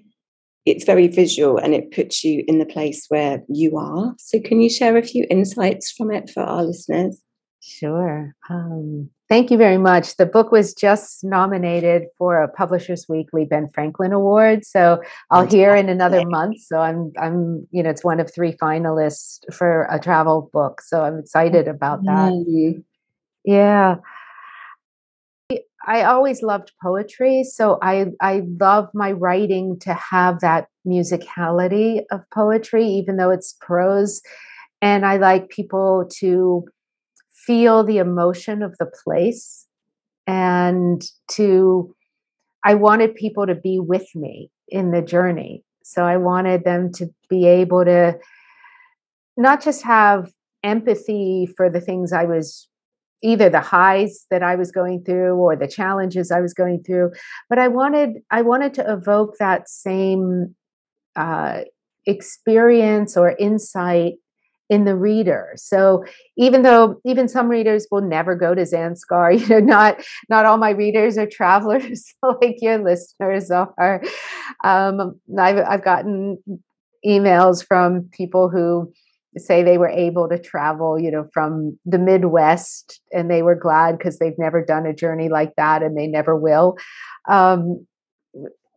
it's 0.64 0.84
very 0.84 1.06
visual 1.06 1.58
and 1.58 1.74
it 1.74 1.92
puts 1.92 2.24
you 2.24 2.42
in 2.48 2.58
the 2.58 2.66
place 2.66 3.06
where 3.08 3.40
you 3.48 3.76
are. 3.76 4.14
So 4.18 4.40
can 4.40 4.60
you 4.60 4.68
share 4.68 4.96
a 4.96 5.02
few 5.02 5.24
insights 5.30 5.92
from 5.92 6.10
it 6.10 6.28
for 6.28 6.42
our 6.42 6.64
listeners? 6.64 7.22
Sure. 7.60 8.34
Um, 8.50 9.10
thank 9.28 9.50
you 9.50 9.56
very 9.56 9.78
much. 9.78 10.16
The 10.16 10.26
book 10.26 10.52
was 10.52 10.74
just 10.74 11.24
nominated 11.24 12.04
for 12.18 12.42
a 12.42 12.48
Publishers 12.48 13.06
Weekly 13.08 13.44
Ben 13.44 13.68
Franklin 13.68 14.12
Award, 14.12 14.64
so 14.64 15.02
I'll 15.30 15.46
hear 15.46 15.74
in 15.74 15.88
another 15.88 16.24
month. 16.26 16.60
So 16.60 16.78
I'm, 16.80 17.12
I'm, 17.18 17.66
you 17.70 17.82
know, 17.82 17.90
it's 17.90 18.04
one 18.04 18.20
of 18.20 18.32
three 18.32 18.52
finalists 18.52 19.40
for 19.52 19.86
a 19.90 19.98
travel 19.98 20.50
book. 20.52 20.80
So 20.80 21.02
I'm 21.02 21.18
excited 21.18 21.68
about 21.68 22.04
that. 22.04 22.32
Mm-hmm. 22.32 22.80
Yeah. 23.44 23.96
I 25.88 26.02
always 26.02 26.42
loved 26.42 26.72
poetry, 26.82 27.44
so 27.44 27.78
I 27.80 28.06
I 28.20 28.42
love 28.58 28.90
my 28.92 29.12
writing 29.12 29.78
to 29.80 29.94
have 29.94 30.40
that 30.40 30.66
musicality 30.84 32.02
of 32.10 32.22
poetry, 32.34 32.84
even 32.86 33.16
though 33.18 33.30
it's 33.30 33.54
prose. 33.60 34.20
And 34.82 35.06
I 35.06 35.16
like 35.18 35.48
people 35.48 36.08
to 36.18 36.66
feel 37.46 37.84
the 37.84 37.98
emotion 37.98 38.62
of 38.62 38.76
the 38.78 38.90
place 39.04 39.66
and 40.26 41.02
to 41.32 41.94
I 42.64 42.74
wanted 42.74 43.14
people 43.14 43.46
to 43.46 43.54
be 43.54 43.78
with 43.78 44.08
me 44.14 44.50
in 44.68 44.90
the 44.90 45.02
journey. 45.02 45.62
So 45.84 46.04
I 46.04 46.16
wanted 46.16 46.64
them 46.64 46.90
to 46.94 47.06
be 47.30 47.46
able 47.46 47.84
to 47.84 48.18
not 49.36 49.62
just 49.62 49.82
have 49.84 50.32
empathy 50.64 51.48
for 51.56 51.70
the 51.70 51.80
things 51.80 52.12
I 52.12 52.24
was 52.24 52.68
either 53.22 53.48
the 53.48 53.60
highs 53.60 54.26
that 54.30 54.42
I 54.42 54.56
was 54.56 54.70
going 54.70 55.04
through 55.04 55.36
or 55.36 55.56
the 55.56 55.68
challenges 55.68 56.30
I 56.30 56.40
was 56.40 56.52
going 56.52 56.82
through, 56.82 57.12
but 57.48 57.58
I 57.58 57.68
wanted 57.68 58.18
I 58.30 58.42
wanted 58.42 58.74
to 58.74 58.92
evoke 58.92 59.36
that 59.38 59.68
same 59.68 60.54
uh, 61.14 61.60
experience 62.04 63.16
or 63.16 63.36
insight 63.38 64.14
in 64.68 64.84
the 64.84 64.96
reader. 64.96 65.52
So 65.56 66.04
even 66.36 66.62
though 66.62 67.00
even 67.04 67.28
some 67.28 67.48
readers 67.48 67.86
will 67.90 68.00
never 68.00 68.34
go 68.34 68.54
to 68.54 68.62
Zanskar, 68.62 69.38
you 69.40 69.48
know, 69.48 69.60
not 69.60 70.02
not 70.28 70.46
all 70.46 70.56
my 70.56 70.70
readers 70.70 71.16
are 71.18 71.26
travelers 71.26 72.14
like 72.22 72.56
your 72.60 72.78
listeners 72.78 73.50
are. 73.50 74.02
Um, 74.64 75.20
I've 75.38 75.58
I've 75.58 75.84
gotten 75.84 76.38
emails 77.06 77.64
from 77.64 78.08
people 78.12 78.48
who 78.48 78.92
say 79.38 79.62
they 79.62 79.78
were 79.78 79.88
able 79.88 80.28
to 80.28 80.38
travel, 80.38 80.98
you 80.98 81.10
know, 81.10 81.28
from 81.32 81.78
the 81.84 81.98
Midwest, 81.98 83.00
and 83.12 83.30
they 83.30 83.42
were 83.42 83.54
glad 83.54 83.98
because 83.98 84.18
they've 84.18 84.38
never 84.38 84.64
done 84.64 84.86
a 84.86 84.94
journey 84.94 85.28
like 85.28 85.54
that, 85.56 85.82
and 85.82 85.96
they 85.96 86.06
never 86.06 86.34
will. 86.34 86.76
Um, 87.28 87.86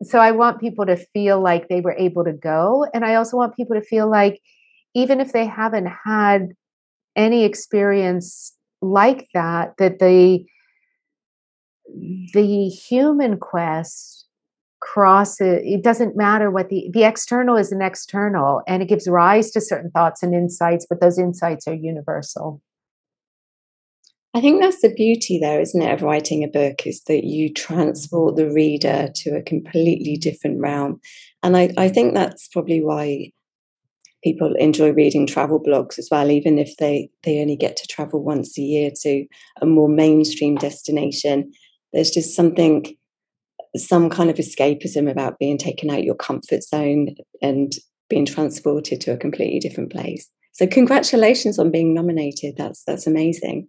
so 0.02 0.18
I 0.18 0.32
want 0.32 0.60
people 0.60 0.86
to 0.86 0.96
feel 0.96 1.42
like 1.42 1.68
they 1.68 1.80
were 1.80 1.96
able 1.98 2.24
to 2.24 2.32
go, 2.32 2.86
and 2.94 3.04
I 3.04 3.14
also 3.14 3.36
want 3.36 3.56
people 3.56 3.76
to 3.76 3.82
feel 3.82 4.10
like 4.10 4.40
even 4.94 5.20
if 5.20 5.32
they 5.32 5.46
haven't 5.46 5.88
had 6.04 6.52
any 7.16 7.44
experience 7.44 8.56
like 8.82 9.28
that 9.34 9.74
that 9.78 9.98
the 9.98 10.44
the 12.32 12.68
human 12.68 13.38
quest 13.38 14.26
crosses 14.80 15.60
it 15.64 15.82
doesn't 15.82 16.16
matter 16.16 16.50
what 16.50 16.68
the 16.70 16.88
the 16.92 17.04
external 17.04 17.56
is 17.56 17.72
an 17.72 17.82
external 17.82 18.62
and 18.66 18.82
it 18.82 18.88
gives 18.88 19.06
rise 19.08 19.50
to 19.50 19.60
certain 19.60 19.90
thoughts 19.90 20.22
and 20.22 20.34
insights 20.34 20.86
but 20.88 21.00
those 21.00 21.18
insights 21.18 21.66
are 21.68 21.74
universal 21.74 22.62
I 24.32 24.40
think 24.40 24.62
that's 24.62 24.80
the 24.80 24.94
beauty, 24.94 25.40
though, 25.40 25.58
isn't 25.58 25.82
it, 25.82 25.92
of 25.92 26.02
writing 26.02 26.44
a 26.44 26.48
book, 26.48 26.86
is 26.86 27.02
that 27.08 27.24
you 27.24 27.52
transport 27.52 28.36
the 28.36 28.48
reader 28.48 29.08
to 29.12 29.30
a 29.30 29.42
completely 29.42 30.16
different 30.16 30.60
realm. 30.60 31.00
And 31.42 31.56
I, 31.56 31.70
I 31.76 31.88
think 31.88 32.14
that's 32.14 32.46
probably 32.46 32.80
why 32.80 33.32
people 34.22 34.54
enjoy 34.56 34.92
reading 34.92 35.26
travel 35.26 35.62
blogs 35.62 35.98
as 35.98 36.08
well, 36.10 36.30
even 36.30 36.58
if 36.58 36.76
they 36.76 37.10
they 37.22 37.40
only 37.40 37.56
get 37.56 37.76
to 37.76 37.86
travel 37.86 38.22
once 38.22 38.58
a 38.58 38.62
year 38.62 38.90
to 39.02 39.26
a 39.60 39.66
more 39.66 39.88
mainstream 39.88 40.56
destination. 40.56 41.52
There's 41.92 42.10
just 42.10 42.36
something, 42.36 42.96
some 43.76 44.10
kind 44.10 44.30
of 44.30 44.36
escapism 44.36 45.10
about 45.10 45.38
being 45.38 45.58
taken 45.58 45.90
out 45.90 46.04
your 46.04 46.14
comfort 46.14 46.62
zone 46.62 47.16
and 47.42 47.72
being 48.08 48.26
transported 48.26 49.00
to 49.00 49.12
a 49.12 49.16
completely 49.16 49.58
different 49.58 49.90
place. 49.90 50.28
So 50.52 50.66
congratulations 50.66 51.58
on 51.58 51.70
being 51.70 51.94
nominated. 51.94 52.56
That's 52.56 52.84
that's 52.84 53.06
amazing. 53.06 53.68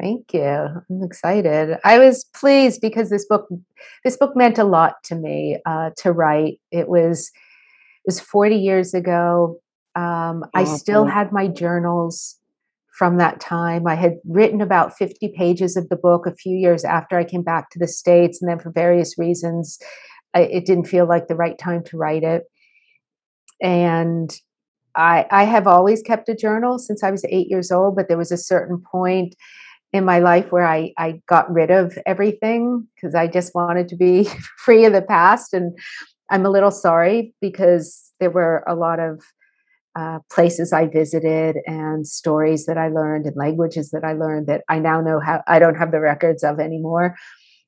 Thank 0.00 0.34
you. 0.34 0.42
I'm 0.42 1.02
excited. 1.02 1.78
I 1.84 1.98
was 1.98 2.24
pleased 2.34 2.80
because 2.80 3.10
this 3.10 3.26
book 3.26 3.48
this 4.02 4.16
book 4.16 4.34
meant 4.34 4.58
a 4.58 4.64
lot 4.64 4.94
to 5.04 5.14
me 5.14 5.58
uh, 5.64 5.90
to 5.98 6.12
write. 6.12 6.60
It 6.70 6.88
was 6.88 7.30
it 8.04 8.06
was 8.06 8.20
40 8.20 8.56
years 8.56 8.94
ago. 8.94 9.60
Um, 9.94 10.44
I 10.54 10.64
still 10.64 11.04
had 11.06 11.32
my 11.32 11.46
journals 11.46 12.38
from 12.94 13.16
that 13.18 13.40
time. 13.40 13.86
I 13.86 13.94
had 13.94 14.18
written 14.24 14.60
about 14.60 14.96
50 14.96 15.32
pages 15.36 15.76
of 15.76 15.88
the 15.88 15.96
book 15.96 16.26
a 16.26 16.34
few 16.34 16.56
years 16.56 16.84
after 16.84 17.18
I 17.18 17.24
came 17.24 17.42
back 17.42 17.70
to 17.70 17.78
the 17.78 17.88
States. 17.88 18.40
And 18.40 18.48
then, 18.48 18.58
for 18.58 18.70
various 18.70 19.18
reasons, 19.18 19.78
I, 20.32 20.42
it 20.42 20.66
didn't 20.66 20.86
feel 20.86 21.06
like 21.06 21.28
the 21.28 21.36
right 21.36 21.58
time 21.58 21.82
to 21.84 21.96
write 21.96 22.22
it. 22.22 22.44
And 23.60 24.30
I, 24.96 25.26
I 25.30 25.44
have 25.44 25.66
always 25.66 26.02
kept 26.02 26.28
a 26.28 26.36
journal 26.36 26.78
since 26.78 27.02
I 27.02 27.10
was 27.10 27.24
eight 27.28 27.48
years 27.48 27.72
old, 27.72 27.96
but 27.96 28.08
there 28.08 28.18
was 28.18 28.32
a 28.32 28.36
certain 28.36 28.78
point 28.78 29.34
in 29.92 30.04
my 30.04 30.18
life 30.18 30.50
where 30.50 30.66
I, 30.66 30.92
I 30.98 31.20
got 31.28 31.52
rid 31.52 31.70
of 31.70 31.96
everything 32.04 32.86
because 32.94 33.14
I 33.14 33.26
just 33.26 33.54
wanted 33.54 33.88
to 33.88 33.96
be 33.96 34.28
free 34.58 34.84
of 34.84 34.92
the 34.92 35.02
past. 35.02 35.54
And 35.54 35.76
I'm 36.30 36.46
a 36.46 36.50
little 36.50 36.70
sorry 36.70 37.34
because 37.40 38.12
there 38.20 38.30
were 38.30 38.64
a 38.66 38.74
lot 38.74 38.98
of 38.98 39.22
uh, 39.96 40.18
places 40.30 40.72
I 40.72 40.86
visited 40.86 41.56
and 41.66 42.06
stories 42.06 42.66
that 42.66 42.78
I 42.78 42.88
learned 42.88 43.26
and 43.26 43.36
languages 43.36 43.90
that 43.90 44.04
I 44.04 44.12
learned 44.12 44.46
that 44.48 44.62
I 44.68 44.78
now 44.78 45.00
know 45.00 45.20
how 45.20 45.42
I 45.46 45.58
don't 45.58 45.76
have 45.76 45.92
the 45.92 46.00
records 46.00 46.42
of 46.42 46.58
anymore. 46.58 47.16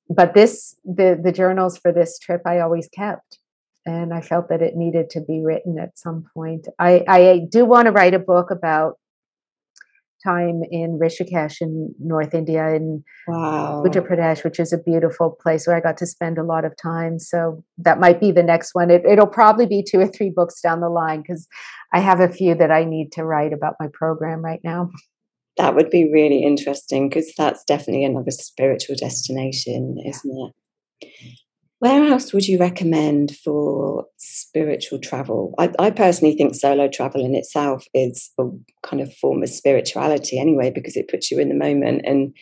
But 0.09 0.35
this, 0.35 0.77
the 0.85 1.19
the 1.23 1.33
journals 1.33 1.79
for 1.79 1.93
this 1.93 2.19
trip, 2.19 2.43
I 2.47 2.61
always 2.61 2.89
kept, 2.89 3.39
and 3.85 4.13
I 4.13 4.21
felt 4.21 4.49
that 4.49 4.63
it 4.63 4.77
needed 4.77 5.11
to 5.11 5.21
be 5.21 5.43
written 5.45 5.79
at 5.79 5.99
some 5.99 6.27
point. 6.35 6.67
I, 6.79 7.05
I 7.09 7.41
do 7.51 7.65
want 7.65 7.87
to 7.87 7.93
write 7.93 8.15
a 8.15 8.19
book 8.19 8.51
about 8.51 8.99
time 10.27 10.63
in 10.71 10.99
Rishikesh 10.99 11.61
in 11.61 11.95
North 12.01 12.35
India 12.35 12.75
in 12.75 13.05
wow. 13.29 13.83
Uttar 13.87 14.07
Pradesh, 14.07 14.45
which 14.45 14.59
is 14.59 14.73
a 14.73 14.79
beautiful 14.79 15.37
place 15.41 15.67
where 15.67 15.77
I 15.77 15.81
got 15.81 15.97
to 15.99 16.07
spend 16.07 16.39
a 16.39 16.43
lot 16.43 16.65
of 16.65 16.73
time. 16.77 17.19
So 17.19 17.65
that 17.79 18.01
might 18.01 18.21
be 18.21 18.33
the 18.33 18.43
next 18.43 18.75
one. 18.75 18.91
It, 18.91 19.05
it'll 19.05 19.27
probably 19.27 19.67
be 19.67 19.85
two 19.89 20.01
or 20.01 20.09
three 20.09 20.31
books 20.35 20.61
down 20.61 20.81
the 20.81 20.89
line 20.89 21.23
because 21.23 21.47
I 21.97 22.01
have 22.01 22.21
a 22.21 22.29
few 22.29 22.55
that 22.57 22.71
I 22.71 22.85
need 22.85 23.13
to 23.13 23.25
write 23.25 23.55
about 23.55 23.77
my 23.81 23.87
program 23.91 24.45
right 24.45 24.61
now. 24.63 24.91
That 25.57 25.75
would 25.75 25.89
be 25.89 26.13
really 26.13 26.43
interesting 26.43 27.09
because 27.09 27.33
that's 27.39 27.65
definitely 27.65 28.05
another 28.05 28.33
spiritual 28.33 28.97
destination, 28.97 29.97
isn't 30.05 30.53
it? 31.01 31.09
Where 31.79 32.05
else 32.05 32.35
would 32.35 32.47
you 32.47 32.59
recommend 32.59 33.35
for 33.43 34.05
spiritual 34.19 34.99
travel? 34.99 35.55
I, 35.59 35.73
I, 35.79 35.91
personally 35.91 36.37
think 36.37 36.55
solo 36.55 36.87
travel 36.87 37.25
in 37.25 37.35
itself 37.35 37.87
is 37.95 38.31
a 38.39 38.45
kind 38.83 39.01
of 39.01 39.15
form 39.17 39.43
of 39.43 39.49
spirituality 39.49 40.39
anyway, 40.39 40.71
because 40.71 40.99
it 40.99 41.09
puts 41.09 41.31
you 41.31 41.39
in 41.39 41.49
the 41.49 41.55
moment 41.55 42.03
and 42.05 42.37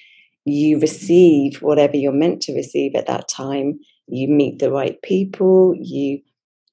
you 0.45 0.81
receive 0.81 1.62
whatever 1.62 1.97
you're 1.97 2.12
meant 2.12 2.43
to 2.43 2.55
receive 2.57 2.97
at 2.97 3.07
that 3.07 3.29
time. 3.29 3.79
You 4.09 4.27
meet 4.27 4.59
the 4.59 4.73
right 4.73 5.01
people, 5.03 5.75
you 5.81 6.23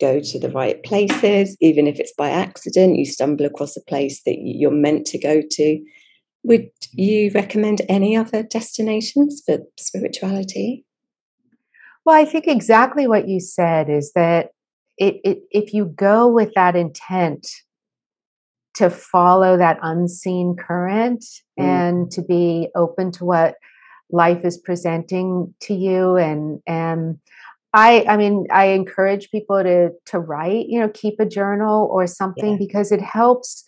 go 0.02 0.20
to 0.20 0.40
the 0.40 0.50
right 0.50 0.82
places, 0.84 1.56
even 1.62 1.88
if 1.88 2.00
it's 2.00 2.14
by 2.18 2.30
accident, 2.30 2.98
you 2.98 3.06
stumble 3.06 3.46
across 3.46 3.78
a 3.78 3.82
place 3.88 4.22
that 4.26 4.38
you're 4.40 4.72
meant 4.72 5.06
to 5.08 5.20
go 5.20 5.42
to. 5.50 5.80
Would 6.44 6.70
you 6.92 7.32
recommend 7.34 7.82
any 7.88 8.18
other 8.18 8.42
destinations 8.42 9.44
for 9.46 9.60
spirituality? 9.80 10.86
Well, 12.04 12.16
I 12.16 12.26
think 12.26 12.48
exactly 12.48 13.08
what 13.08 13.28
you 13.28 13.40
said 13.40 13.90
is 13.90 14.12
that 14.16 14.50
it, 14.98 15.22
it, 15.24 15.44
if 15.52 15.74
you 15.74 15.86
go 15.86 16.28
with 16.28 16.52
that 16.56 16.76
intent 16.76 17.48
to 18.76 18.90
follow 18.90 19.58
that 19.58 19.78
unseen 19.82 20.56
current 20.56 21.24
mm. 21.60 21.64
and 21.64 22.12
to 22.12 22.22
be 22.22 22.70
open 22.76 23.12
to 23.12 23.26
what 23.26 23.56
life 24.12 24.44
is 24.44 24.58
presenting 24.58 25.54
to 25.62 25.74
you 25.74 26.18
and 26.18 26.60
and 26.68 27.18
I 27.74 28.06
I 28.08 28.18
mean 28.18 28.48
I 28.52 28.68
encourage 28.68 29.32
people 29.32 29.62
to 29.64 29.92
to 30.08 30.20
write, 30.20 30.68
you 30.68 30.80
know, 30.80 30.90
keep 30.90 31.20
a 31.20 31.26
journal 31.26 31.90
or 31.92 32.08
something 32.08 32.54
yeah. 32.54 32.58
because 32.58 32.92
it 32.92 33.02
helps 33.02 33.64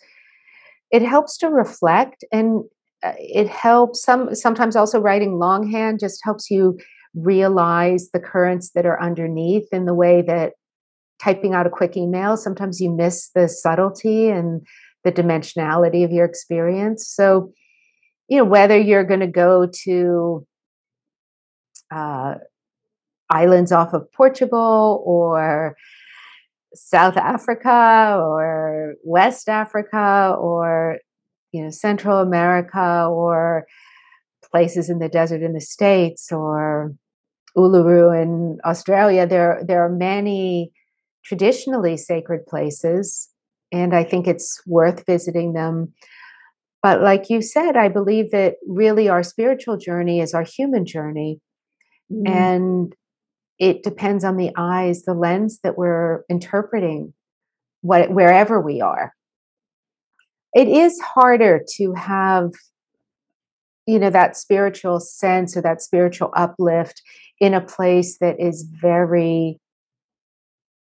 it 0.90 1.02
helps 1.02 1.38
to 1.38 1.48
reflect 1.48 2.24
and 2.32 2.64
uh, 3.02 3.12
it 3.18 3.48
helps 3.48 4.02
some 4.02 4.34
sometimes 4.34 4.76
also 4.76 5.00
writing 5.00 5.38
longhand 5.38 6.00
just 6.00 6.20
helps 6.22 6.50
you 6.50 6.78
realize 7.14 8.10
the 8.12 8.20
currents 8.20 8.70
that 8.74 8.86
are 8.86 9.00
underneath 9.00 9.68
in 9.72 9.86
the 9.86 9.94
way 9.94 10.22
that 10.22 10.52
typing 11.20 11.54
out 11.54 11.66
a 11.66 11.70
quick 11.70 11.96
email, 11.96 12.36
sometimes 12.36 12.80
you 12.80 12.90
miss 12.90 13.30
the 13.34 13.48
subtlety 13.48 14.28
and 14.28 14.66
the 15.04 15.12
dimensionality 15.12 16.04
of 16.04 16.10
your 16.10 16.24
experience. 16.24 17.06
So, 17.08 17.52
you 18.28 18.38
know, 18.38 18.44
whether 18.44 18.78
you're 18.78 19.04
going 19.04 19.20
to 19.20 19.26
go 19.26 19.68
to 19.84 20.46
uh, 21.94 22.34
islands 23.34 23.72
off 23.72 23.92
of 23.92 24.10
Portugal 24.12 25.02
or 25.04 25.76
South 26.74 27.16
Africa 27.16 28.18
or 28.20 28.94
West 29.04 29.48
Africa 29.48 30.36
or, 30.38 30.98
you 31.52 31.62
know, 31.62 31.70
Central 31.70 32.18
America 32.18 33.06
or 33.10 33.66
places 34.50 34.88
in 34.88 34.98
the 35.00 35.08
desert 35.08 35.42
in 35.42 35.52
the 35.52 35.60
States 35.60 36.30
or 36.30 36.94
Uluru 37.56 38.20
in 38.20 38.58
Australia, 38.64 39.26
there 39.26 39.62
there 39.66 39.84
are 39.84 39.88
many 39.88 40.72
traditionally 41.24 41.96
sacred 41.96 42.46
places, 42.46 43.28
and 43.72 43.94
I 43.94 44.04
think 44.04 44.26
it's 44.26 44.60
worth 44.66 45.06
visiting 45.06 45.52
them. 45.52 45.92
But 46.82 47.00
like 47.00 47.30
you 47.30 47.40
said, 47.40 47.76
I 47.76 47.88
believe 47.88 48.30
that 48.32 48.56
really 48.66 49.08
our 49.08 49.22
spiritual 49.22 49.76
journey 49.76 50.20
is 50.20 50.34
our 50.34 50.42
human 50.42 50.84
journey, 50.84 51.40
mm. 52.10 52.28
and 52.28 52.94
it 53.58 53.82
depends 53.82 54.24
on 54.24 54.36
the 54.36 54.50
eyes, 54.56 55.04
the 55.04 55.14
lens 55.14 55.60
that 55.62 55.78
we're 55.78 56.24
interpreting 56.28 57.14
what 57.82 58.10
wherever 58.10 58.60
we 58.60 58.80
are. 58.80 59.12
It 60.54 60.68
is 60.68 61.00
harder 61.00 61.64
to 61.76 61.92
have 61.94 62.52
you 63.86 63.98
know 63.98 64.10
that 64.10 64.36
spiritual 64.36 65.00
sense 65.00 65.56
or 65.56 65.62
that 65.62 65.82
spiritual 65.82 66.30
uplift 66.34 67.02
in 67.40 67.54
a 67.54 67.60
place 67.60 68.18
that 68.18 68.40
is 68.40 68.62
very 68.62 69.58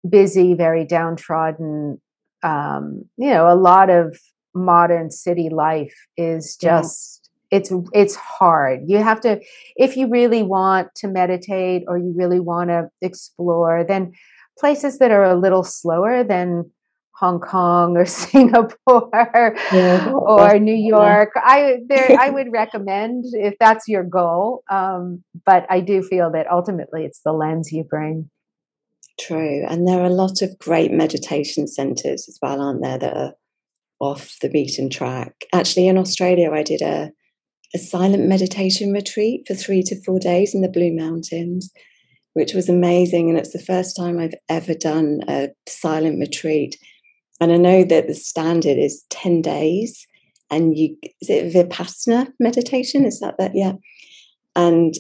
busy, 0.09 0.55
very 0.55 0.85
downtrodden. 0.85 2.01
Um, 2.43 3.05
you 3.17 3.31
know, 3.31 3.53
a 3.53 3.55
lot 3.55 3.91
of 3.91 4.19
modern 4.55 5.11
city 5.11 5.49
life 5.49 5.95
is 6.17 6.57
just 6.57 7.20
yeah. 7.20 7.20
It's 7.51 7.73
it's 7.93 8.15
hard. 8.15 8.81
You 8.87 8.99
have 8.99 9.21
to 9.23 9.41
if 9.77 9.97
you 9.97 10.09
really 10.09 10.43
want 10.43 10.95
to 10.97 11.09
meditate 11.09 11.85
or 11.89 11.99
you 11.99 12.15
really 12.17 12.41
want 12.41 12.71
to 12.71 12.91
explore, 13.03 13.85
then 13.85 14.13
places 14.59 14.99
that 14.99 15.11
are 15.11 15.25
a 15.25 15.35
little 15.35 15.65
slower 15.65 16.23
than 16.23 16.71
Hong 17.21 17.39
Kong 17.39 17.97
or 17.97 18.07
Singapore 18.07 19.57
yeah. 19.73 20.11
or 20.15 20.59
New 20.59 20.75
York. 20.75 21.33
I 21.37 21.79
there 21.89 22.17
I 22.19 22.31
would 22.37 22.53
recommend 22.53 23.25
if 23.33 23.55
that's 23.61 23.87
your 23.87 24.05
goal. 24.05 24.63
Um, 24.71 25.23
but 25.47 25.67
I 25.69 25.81
do 25.81 26.03
feel 26.03 26.31
that 26.33 26.51
ultimately 26.51 27.05
it's 27.05 27.21
the 27.25 27.33
lens 27.33 27.73
you 27.73 27.85
bring. 27.85 28.31
True, 29.19 29.65
and 29.69 29.87
there 29.87 30.01
are 30.01 30.07
a 30.07 30.11
lot 30.11 30.41
of 30.41 30.59
great 30.59 30.93
meditation 30.93 31.67
centres 31.67 32.27
as 32.27 32.39
well, 32.41 32.61
aren't 32.61 32.83
there? 32.83 32.97
That 32.97 33.17
are 33.17 33.35
off 34.01 34.37
the 34.41 34.49
beaten 34.49 34.89
track. 34.89 35.45
Actually, 35.53 35.89
in 35.89 35.99
Australia, 35.99 36.51
I 36.51 36.63
did 36.63 36.81
a 36.81 37.13
a 37.75 37.79
silent 37.79 38.27
meditation 38.27 38.93
retreat 38.93 39.45
for 39.47 39.55
three 39.55 39.83
to 39.85 40.03
four 40.03 40.19
days 40.19 40.55
in 40.55 40.61
the 40.61 40.69
Blue 40.69 40.93
Mountains, 40.95 41.71
which 42.35 42.55
was 42.55 42.69
amazing. 42.69 43.29
And 43.29 43.39
it's 43.39 43.53
the 43.53 43.59
first 43.59 43.97
time 43.97 44.19
I've 44.19 44.35
ever 44.49 44.75
done 44.75 45.21
a 45.29 45.49
silent 45.67 46.19
retreat 46.19 46.77
and 47.41 47.53
I 47.53 47.57
know 47.57 47.85
that 47.85 48.07
the 48.07 48.15
standard 48.15 48.77
is 48.77 49.05
10 49.09 49.41
days 49.41 50.07
and 50.51 50.77
you 50.77 50.97
is 51.21 51.31
it 51.31 51.53
Vipassana 51.53 52.29
meditation? 52.39 53.05
Is 53.05 53.21
that 53.21 53.37
that? 53.39 53.53
Yeah. 53.55 53.73
And 54.55 54.95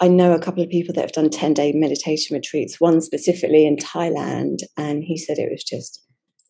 I 0.00 0.08
know 0.08 0.32
a 0.32 0.40
couple 0.40 0.62
of 0.62 0.70
people 0.70 0.94
that 0.94 1.00
have 1.00 1.12
done 1.12 1.30
10 1.30 1.54
day 1.54 1.72
meditation 1.72 2.34
retreats, 2.34 2.80
one 2.80 3.00
specifically 3.00 3.66
in 3.66 3.76
Thailand, 3.76 4.58
and 4.76 5.02
he 5.02 5.16
said 5.16 5.38
it 5.38 5.50
was 5.50 5.64
just 5.64 6.00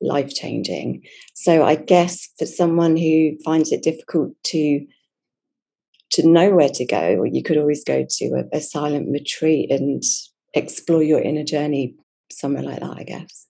life 0.01 0.35
changing. 0.35 1.03
So 1.35 1.65
I 1.65 1.77
guess 1.77 2.29
for 2.39 2.47
someone 2.47 2.97
who 2.97 3.39
finds 3.45 3.73
it 3.73 3.83
difficult 3.83 4.33
to 4.45 4.87
to 6.13 6.29
know 6.29 6.51
where 6.51 6.69
to 6.69 6.85
go, 6.85 7.17
or 7.17 7.27
you 7.27 7.43
could 7.43 7.59
always 7.59 7.85
go 7.85 8.07
to 8.09 8.25
a, 8.53 8.59
a 8.59 8.61
silent 8.61 9.09
retreat 9.11 9.71
and 9.71 10.03
explore 10.55 11.03
your 11.03 11.21
inner 11.21 11.45
journey 11.45 11.95
somewhere 12.31 12.63
like 12.63 12.81
that, 12.81 12.97
I 12.97 13.03
guess. 13.05 13.47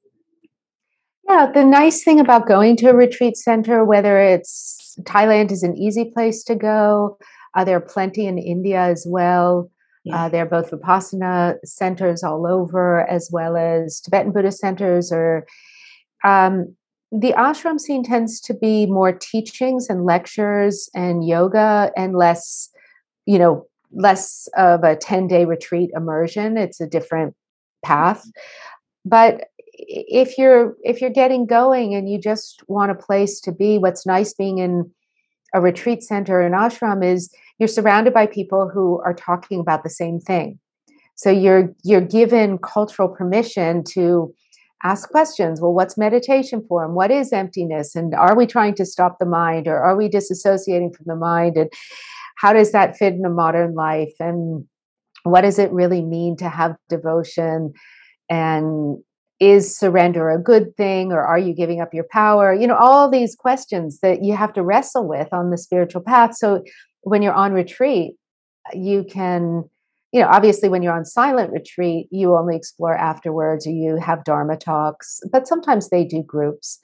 Yeah, 1.28 1.50
the 1.52 1.64
nice 1.64 2.04
thing 2.04 2.20
about 2.20 2.46
going 2.46 2.76
to 2.76 2.90
a 2.90 2.94
retreat 2.94 3.36
center, 3.36 3.84
whether 3.84 4.18
it's 4.18 4.96
Thailand 5.02 5.50
is 5.50 5.62
an 5.62 5.76
easy 5.76 6.10
place 6.14 6.44
to 6.44 6.54
go, 6.54 7.18
uh, 7.54 7.64
there 7.64 7.76
are 7.76 7.80
plenty 7.80 8.26
in 8.26 8.38
India 8.38 8.80
as 8.80 9.06
well. 9.08 9.70
Yeah. 10.04 10.24
Uh, 10.24 10.28
there 10.28 10.42
are 10.42 10.48
both 10.48 10.70
Vipassana 10.70 11.56
centers 11.64 12.22
all 12.22 12.46
over, 12.46 13.08
as 13.08 13.30
well 13.32 13.56
as 13.56 14.00
Tibetan 14.00 14.32
Buddhist 14.32 14.58
centers. 14.58 15.10
Or 15.10 15.46
um, 16.24 16.76
the 17.16 17.33
ashram 17.33 17.79
scene 17.79 18.03
tends 18.03 18.40
to 18.40 18.53
be 18.53 18.87
more 18.87 19.12
teachings 19.12 19.88
and 19.88 20.05
lectures 20.05 20.90
and 20.94 21.27
yoga, 21.27 21.92
and 21.96 22.16
less, 22.16 22.70
you 23.24 23.38
know, 23.38 23.66
less 23.92 24.48
of 24.57 24.83
a 24.83 24.96
ten 24.96 25.29
day 25.29 25.44
retreat 25.44 25.90
immersion. 25.94 26.57
It's 26.57 26.81
a 26.81 26.88
different 26.88 27.37
path, 27.85 28.20
mm-hmm. 28.20 28.31
but 29.09 29.44
if 29.77 30.37
you're 30.38 30.77
if 30.83 31.00
you're 31.00 31.11
getting 31.11 31.46
going 31.46 31.94
and 31.94 32.11
you 32.11 32.18
just 32.18 32.62
want 32.66 32.90
a 32.90 32.96
place 32.96 33.40
to 33.42 33.53
be 33.53 33.79
what's 33.79 34.07
nice 34.07 34.33
being 34.35 34.59
in 34.59 34.90
a 35.53 35.61
retreat 35.61 36.03
center 36.03 36.40
an 36.40 36.53
ashram 36.53 37.05
is 37.05 37.33
you're 37.59 37.68
surrounded 37.68 38.12
by 38.12 38.27
people 38.27 38.68
who 38.68 39.00
are 39.05 39.14
talking 39.14 39.61
about 39.61 39.85
the 39.85 39.90
same 39.90 40.18
thing. 40.18 40.59
So 41.14 41.31
you're 41.31 41.72
you're 41.85 42.00
given 42.00 42.59
cultural 42.59 43.09
permission 43.09 43.85
to 43.90 44.35
ask 44.84 45.08
questions. 45.08 45.60
Well 45.60 45.72
what's 45.72 45.98
meditation 45.98 46.64
for? 46.68 46.84
And 46.84 46.94
what 46.94 47.10
is 47.10 47.32
emptiness? 47.32 47.96
And 47.96 48.14
are 48.14 48.36
we 48.36 48.46
trying 48.46 48.74
to 48.76 48.86
stop 48.86 49.18
the 49.18 49.26
mind 49.26 49.66
or 49.66 49.78
are 49.78 49.96
we 49.96 50.08
disassociating 50.08 50.94
from 50.94 51.06
the 51.06 51.16
mind? 51.16 51.56
And 51.56 51.72
how 52.36 52.52
does 52.52 52.72
that 52.72 52.96
fit 52.96 53.14
in 53.14 53.24
a 53.24 53.30
modern 53.30 53.74
life? 53.74 54.12
And 54.20 54.66
what 55.22 55.40
does 55.40 55.58
it 55.58 55.72
really 55.72 56.02
mean 56.02 56.36
to 56.36 56.48
have 56.48 56.76
devotion? 56.88 57.72
And 58.28 58.98
is 59.40 59.76
surrender 59.76 60.30
a 60.30 60.38
good 60.38 60.76
thing 60.76 61.12
or 61.12 61.20
are 61.20 61.38
you 61.38 61.54
giving 61.54 61.80
up 61.80 61.92
your 61.92 62.06
power? 62.10 62.54
You 62.54 62.66
know 62.66 62.76
all 62.76 63.10
these 63.10 63.34
questions 63.34 64.00
that 64.00 64.22
you 64.22 64.36
have 64.36 64.52
to 64.52 64.62
wrestle 64.62 65.08
with 65.08 65.28
on 65.32 65.50
the 65.50 65.58
spiritual 65.58 66.02
path. 66.02 66.36
So 66.36 66.62
when 67.02 67.22
you're 67.22 67.32
on 67.32 67.52
retreat 67.52 68.14
you 68.72 69.04
can 69.04 69.64
you 70.14 70.20
know 70.20 70.29
obviously 70.29 70.68
when 70.68 70.83
you're 70.83 70.96
on 70.96 71.05
silent 71.05 71.53
retreat 71.53 72.07
you 72.11 72.35
only 72.35 72.57
explore 72.57 72.96
afterwards 72.96 73.66
or 73.66 73.70
you 73.70 73.96
have 73.96 74.24
dharma 74.24 74.57
talks 74.57 75.20
but 75.31 75.46
sometimes 75.46 75.90
they 75.90 76.05
do 76.05 76.22
groups 76.22 76.81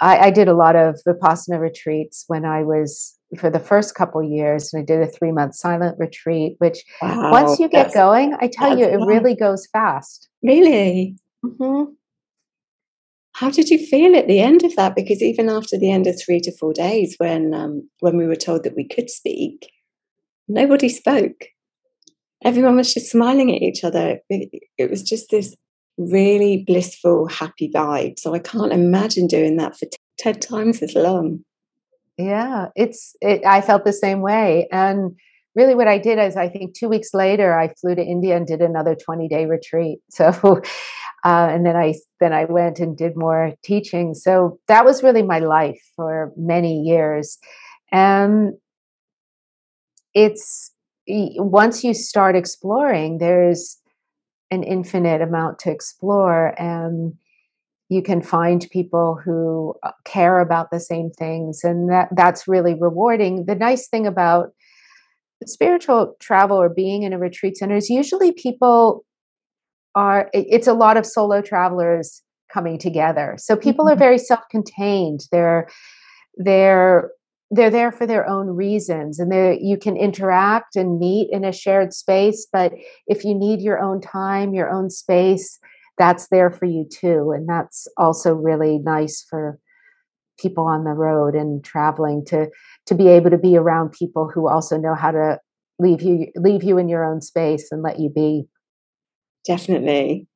I, 0.00 0.18
I 0.26 0.30
did 0.30 0.48
a 0.48 0.54
lot 0.54 0.76
of 0.76 1.00
vipassana 1.06 1.58
retreats 1.58 2.24
when 2.26 2.44
I 2.44 2.62
was 2.62 3.16
for 3.38 3.50
the 3.50 3.60
first 3.60 3.94
couple 3.94 4.22
years, 4.22 4.72
and 4.72 4.82
I 4.82 4.84
did 4.84 5.00
a 5.00 5.10
three 5.10 5.32
month 5.32 5.54
silent 5.54 5.96
retreat. 5.98 6.56
Which 6.58 6.84
wow, 7.00 7.32
once 7.32 7.58
you 7.58 7.68
get 7.68 7.94
going, 7.94 8.36
I 8.40 8.48
tell 8.48 8.78
you, 8.78 8.84
it 8.84 8.98
fun. 8.98 9.08
really 9.08 9.34
goes 9.34 9.66
fast. 9.72 10.28
Really. 10.42 11.16
Mm-hmm. 11.44 11.92
How 13.32 13.50
did 13.50 13.68
you 13.68 13.78
feel 13.78 14.16
at 14.16 14.28
the 14.28 14.40
end 14.40 14.64
of 14.64 14.74
that? 14.76 14.94
Because 14.94 15.22
even 15.22 15.48
after 15.48 15.78
the 15.78 15.90
end 15.90 16.06
of 16.06 16.20
three 16.20 16.40
to 16.40 16.52
four 16.56 16.72
days, 16.72 17.14
when 17.18 17.54
um, 17.54 17.88
when 18.00 18.16
we 18.16 18.26
were 18.26 18.36
told 18.36 18.64
that 18.64 18.76
we 18.76 18.86
could 18.86 19.10
speak, 19.10 19.70
nobody 20.48 20.88
spoke. 20.88 21.46
Everyone 22.44 22.76
was 22.76 22.92
just 22.92 23.10
smiling 23.10 23.54
at 23.54 23.62
each 23.62 23.82
other. 23.84 24.18
It, 24.28 24.62
it 24.78 24.90
was 24.90 25.02
just 25.02 25.30
this 25.30 25.54
really 25.98 26.64
blissful, 26.66 27.26
happy 27.28 27.70
vibe. 27.74 28.18
So 28.18 28.34
I 28.34 28.38
can't 28.38 28.72
imagine 28.72 29.26
doing 29.26 29.56
that 29.56 29.76
for 29.76 29.86
t- 29.86 29.96
10 30.18 30.40
times 30.40 30.82
as 30.82 30.94
long. 30.94 31.40
Yeah, 32.18 32.68
it's, 32.74 33.14
it, 33.20 33.44
I 33.44 33.60
felt 33.60 33.84
the 33.84 33.92
same 33.92 34.20
way. 34.20 34.68
And 34.70 35.16
really 35.54 35.74
what 35.74 35.88
I 35.88 35.98
did 35.98 36.18
is 36.18 36.36
I 36.36 36.48
think 36.48 36.74
two 36.74 36.88
weeks 36.88 37.14
later, 37.14 37.58
I 37.58 37.72
flew 37.80 37.94
to 37.94 38.02
India 38.02 38.36
and 38.36 38.46
did 38.46 38.60
another 38.60 38.94
20 38.94 39.28
day 39.28 39.46
retreat. 39.46 40.00
So, 40.10 40.62
uh, 41.24 41.48
and 41.50 41.66
then 41.66 41.74
I, 41.74 41.94
then 42.20 42.32
I 42.32 42.44
went 42.44 42.78
and 42.78 42.96
did 42.96 43.16
more 43.16 43.52
teaching. 43.64 44.14
So 44.14 44.60
that 44.68 44.84
was 44.84 45.02
really 45.02 45.22
my 45.22 45.40
life 45.40 45.80
for 45.96 46.32
many 46.36 46.82
years. 46.82 47.38
And 47.90 48.52
it's, 50.14 50.72
once 51.08 51.84
you 51.84 51.94
start 51.94 52.36
exploring, 52.36 53.18
there's, 53.18 53.78
an 54.50 54.62
infinite 54.62 55.20
amount 55.20 55.58
to 55.60 55.70
explore 55.70 56.54
and 56.60 57.14
you 57.88 58.02
can 58.02 58.20
find 58.20 58.66
people 58.70 59.18
who 59.24 59.74
uh, 59.82 59.92
care 60.04 60.40
about 60.40 60.70
the 60.70 60.80
same 60.80 61.10
things 61.10 61.60
and 61.62 61.90
that 61.90 62.08
that's 62.12 62.48
really 62.48 62.74
rewarding. 62.74 63.46
The 63.46 63.54
nice 63.54 63.88
thing 63.88 64.06
about 64.06 64.50
spiritual 65.44 66.16
travel 66.20 66.60
or 66.60 66.68
being 66.68 67.02
in 67.02 67.12
a 67.12 67.18
retreat 67.18 67.56
center 67.56 67.76
is 67.76 67.90
usually 67.90 68.32
people 68.32 69.04
are 69.94 70.28
it's 70.32 70.66
a 70.66 70.74
lot 70.74 70.96
of 70.96 71.06
solo 71.06 71.40
travelers 71.40 72.22
coming 72.52 72.78
together. 72.78 73.36
So 73.38 73.56
people 73.56 73.84
mm-hmm. 73.84 73.94
are 73.94 73.98
very 73.98 74.18
self-contained. 74.18 75.20
They're 75.30 75.68
they're 76.36 77.10
they're 77.50 77.70
there 77.70 77.92
for 77.92 78.06
their 78.06 78.28
own 78.28 78.48
reasons 78.48 79.18
and 79.20 79.32
you 79.60 79.78
can 79.78 79.96
interact 79.96 80.74
and 80.74 80.98
meet 80.98 81.28
in 81.30 81.44
a 81.44 81.52
shared 81.52 81.92
space 81.92 82.46
but 82.52 82.72
if 83.06 83.24
you 83.24 83.34
need 83.34 83.60
your 83.60 83.78
own 83.78 84.00
time 84.00 84.54
your 84.54 84.70
own 84.70 84.90
space 84.90 85.58
that's 85.96 86.28
there 86.28 86.50
for 86.50 86.64
you 86.64 86.86
too 86.90 87.32
and 87.34 87.48
that's 87.48 87.86
also 87.96 88.32
really 88.32 88.78
nice 88.78 89.24
for 89.30 89.58
people 90.38 90.66
on 90.66 90.84
the 90.84 90.90
road 90.90 91.34
and 91.34 91.64
traveling 91.64 92.24
to 92.24 92.48
to 92.86 92.94
be 92.94 93.08
able 93.08 93.30
to 93.30 93.38
be 93.38 93.56
around 93.56 93.92
people 93.92 94.30
who 94.32 94.48
also 94.48 94.76
know 94.76 94.94
how 94.94 95.10
to 95.10 95.38
leave 95.78 96.02
you 96.02 96.28
leave 96.36 96.62
you 96.62 96.78
in 96.78 96.88
your 96.88 97.04
own 97.04 97.20
space 97.20 97.68
and 97.70 97.82
let 97.82 97.98
you 97.98 98.08
be. 98.08 98.46
Definitely. 99.46 100.26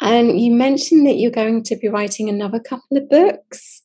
And 0.00 0.38
you 0.38 0.52
mentioned 0.52 1.06
that 1.06 1.16
you're 1.16 1.30
going 1.30 1.62
to 1.64 1.76
be 1.76 1.88
writing 1.88 2.28
another 2.28 2.60
couple 2.60 2.96
of 2.96 3.08
books 3.08 3.82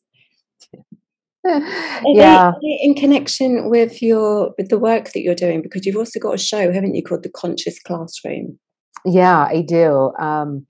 yeah. 2.05 2.53
in 2.61 2.93
connection 2.93 3.69
with 3.69 4.01
your 4.01 4.53
with 4.57 4.69
the 4.69 4.77
work 4.77 5.11
that 5.13 5.21
you're 5.21 5.35
doing? 5.35 5.61
Because 5.61 5.85
you've 5.85 5.97
also 5.97 6.19
got 6.19 6.35
a 6.35 6.37
show 6.37 6.71
haven't 6.71 6.95
you 6.95 7.03
called 7.03 7.23
the 7.23 7.29
conscious 7.29 7.79
classroom? 7.79 8.59
Yeah 9.05 9.47
i 9.49 9.61
do. 9.61 10.11
Um 10.19 10.67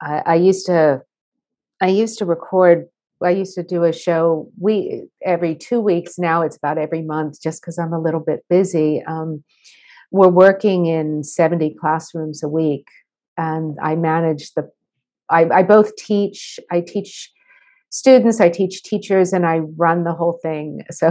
I, 0.00 0.22
I 0.26 0.34
used 0.36 0.66
to 0.66 1.02
i 1.80 1.88
used 1.88 2.18
to 2.18 2.24
record 2.24 2.86
i 3.22 3.30
used 3.30 3.54
to 3.54 3.62
do 3.62 3.84
a 3.84 3.92
show 3.92 4.50
we 4.58 5.04
every 5.24 5.54
two 5.54 5.80
weeks 5.80 6.18
now 6.18 6.40
it's 6.42 6.56
about 6.56 6.78
every 6.78 7.02
month 7.02 7.42
just 7.42 7.60
because 7.60 7.78
i'm 7.78 7.92
a 7.92 8.00
little 8.00 8.20
bit 8.20 8.44
busy. 8.48 9.02
Um 9.06 9.44
we're 10.10 10.28
working 10.28 10.86
in 10.86 11.24
70 11.24 11.74
classrooms 11.80 12.42
a 12.42 12.48
week 12.48 12.86
and 13.36 13.76
i 13.82 13.94
manage 13.94 14.54
the 14.54 14.70
I, 15.28 15.44
I 15.50 15.62
both 15.62 15.96
teach 15.96 16.58
i 16.70 16.80
teach 16.80 17.30
students, 17.92 18.40
I 18.40 18.48
teach 18.48 18.82
teachers, 18.82 19.32
and 19.32 19.46
I 19.46 19.58
run 19.76 20.02
the 20.02 20.14
whole 20.14 20.38
thing. 20.42 20.80
So 20.92 21.08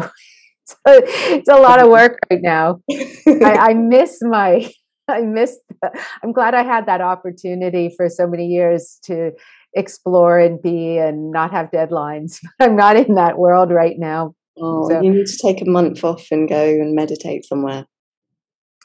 it's 0.64 0.76
a, 0.88 1.36
it's 1.36 1.50
a 1.50 1.56
lot 1.56 1.82
of 1.82 1.90
work 2.00 2.20
right 2.30 2.42
now. 2.42 2.82
I, 2.90 3.70
I 3.70 3.74
miss 3.76 4.20
my, 4.22 4.72
I 5.08 5.22
miss, 5.22 5.58
the, 5.82 5.92
I'm 6.24 6.34
glad 6.34 6.54
I 6.54 6.64
had 6.64 6.86
that 6.86 7.02
opportunity 7.02 7.94
for 7.98 8.10
so 8.10 8.28
many 8.28 8.46
years 8.46 9.00
to 9.06 9.32
explore 9.74 10.40
and 10.40 10.62
be 10.62 10.98
and 10.98 11.32
not 11.32 11.52
have 11.52 11.72
deadlines. 11.72 12.40
I'm 12.60 12.76
not 12.76 12.96
in 12.96 13.16
that 13.16 13.38
world 13.38 13.72
right 13.72 13.96
now. 13.98 14.36
Oh, 14.58 14.88
so, 14.88 15.02
you 15.02 15.12
need 15.12 15.26
to 15.26 15.38
take 15.38 15.62
a 15.62 15.70
month 15.70 16.04
off 16.04 16.28
and 16.32 16.48
go 16.48 16.64
and 16.64 16.94
meditate 16.94 17.46
somewhere. 17.46 17.86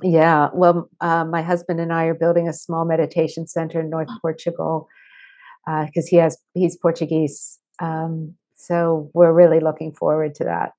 Yeah, 0.02 0.48
well, 0.54 0.88
uh, 1.00 1.24
my 1.24 1.42
husband 1.42 1.80
and 1.80 1.92
I 1.92 2.04
are 2.04 2.14
building 2.14 2.48
a 2.48 2.52
small 2.52 2.84
meditation 2.84 3.46
center 3.46 3.80
in 3.80 3.90
North 3.90 4.08
Portugal 4.22 4.88
because 5.66 6.06
uh, 6.06 6.10
he 6.10 6.16
has 6.16 6.38
he's 6.54 6.76
Portuguese 6.76 7.58
um, 7.80 8.34
so 8.54 9.10
we're 9.14 9.32
really 9.32 9.60
looking 9.60 9.92
forward 9.92 10.34
to 10.36 10.44
that. 10.44 10.72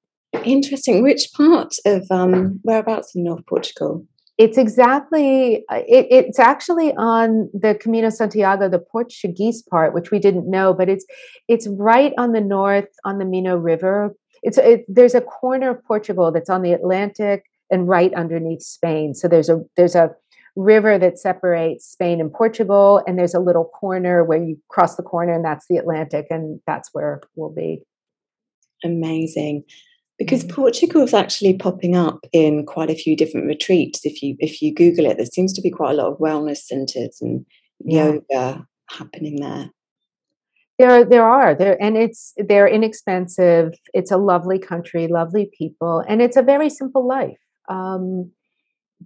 Interesting. 0.43 1.03
Which 1.03 1.29
part 1.35 1.73
of 1.85 2.05
um, 2.11 2.59
whereabouts 2.63 3.15
in 3.15 3.23
North 3.23 3.45
Portugal? 3.47 4.05
It's 4.37 4.57
exactly. 4.57 5.63
Uh, 5.69 5.81
it, 5.87 6.07
it's 6.11 6.39
actually 6.39 6.93
on 6.95 7.49
the 7.53 7.75
Camino 7.75 8.09
Santiago, 8.09 8.69
the 8.69 8.79
Portuguese 8.79 9.63
part, 9.63 9.93
which 9.93 10.11
we 10.11 10.19
didn't 10.19 10.49
know, 10.49 10.73
but 10.73 10.89
it's 10.89 11.05
it's 11.47 11.67
right 11.67 12.13
on 12.17 12.33
the 12.33 12.41
north 12.41 12.89
on 13.03 13.17
the 13.17 13.25
Minho 13.25 13.57
River. 13.57 14.15
It's 14.43 14.57
it, 14.59 14.85
there's 14.87 15.15
a 15.15 15.21
corner 15.21 15.71
of 15.71 15.83
Portugal 15.85 16.31
that's 16.31 16.49
on 16.49 16.61
the 16.61 16.73
Atlantic 16.73 17.43
and 17.71 17.87
right 17.87 18.13
underneath 18.13 18.61
Spain. 18.61 19.15
So 19.15 19.27
there's 19.27 19.49
a 19.49 19.63
there's 19.75 19.95
a 19.95 20.11
river 20.57 20.97
that 20.97 21.19
separates 21.19 21.85
Spain 21.85 22.19
and 22.19 22.33
Portugal, 22.33 23.01
and 23.05 23.17
there's 23.17 23.35
a 23.35 23.39
little 23.39 23.65
corner 23.65 24.23
where 24.23 24.43
you 24.43 24.57
cross 24.69 24.95
the 24.95 25.03
corner, 25.03 25.33
and 25.33 25.45
that's 25.45 25.67
the 25.69 25.77
Atlantic, 25.77 26.25
and 26.29 26.59
that's 26.65 26.89
where 26.93 27.21
we'll 27.35 27.53
be. 27.53 27.83
Amazing, 28.83 29.63
because 30.17 30.43
mm-hmm. 30.43 30.55
Portugal 30.55 31.03
is 31.03 31.13
actually 31.13 31.55
popping 31.57 31.95
up 31.95 32.19
in 32.33 32.65
quite 32.65 32.89
a 32.89 32.95
few 32.95 33.15
different 33.15 33.47
retreats. 33.47 34.01
If 34.03 34.21
you 34.21 34.35
if 34.39 34.61
you 34.61 34.73
Google 34.73 35.05
it, 35.05 35.17
there 35.17 35.25
seems 35.25 35.53
to 35.53 35.61
be 35.61 35.71
quite 35.71 35.91
a 35.91 35.95
lot 35.95 36.11
of 36.11 36.19
wellness 36.19 36.57
centers 36.57 37.19
and 37.21 37.45
yeah. 37.79 38.05
yoga 38.05 38.65
happening 38.89 39.39
there. 39.39 39.71
There, 40.79 41.03
there 41.03 41.23
are 41.23 41.55
there, 41.55 41.81
and 41.81 41.97
it's 41.97 42.33
they're 42.37 42.67
inexpensive. 42.67 43.73
It's 43.93 44.11
a 44.11 44.17
lovely 44.17 44.59
country, 44.59 45.07
lovely 45.07 45.49
people, 45.57 46.03
and 46.07 46.21
it's 46.21 46.37
a 46.37 46.43
very 46.43 46.69
simple 46.69 47.07
life. 47.07 47.39
Um, 47.69 48.31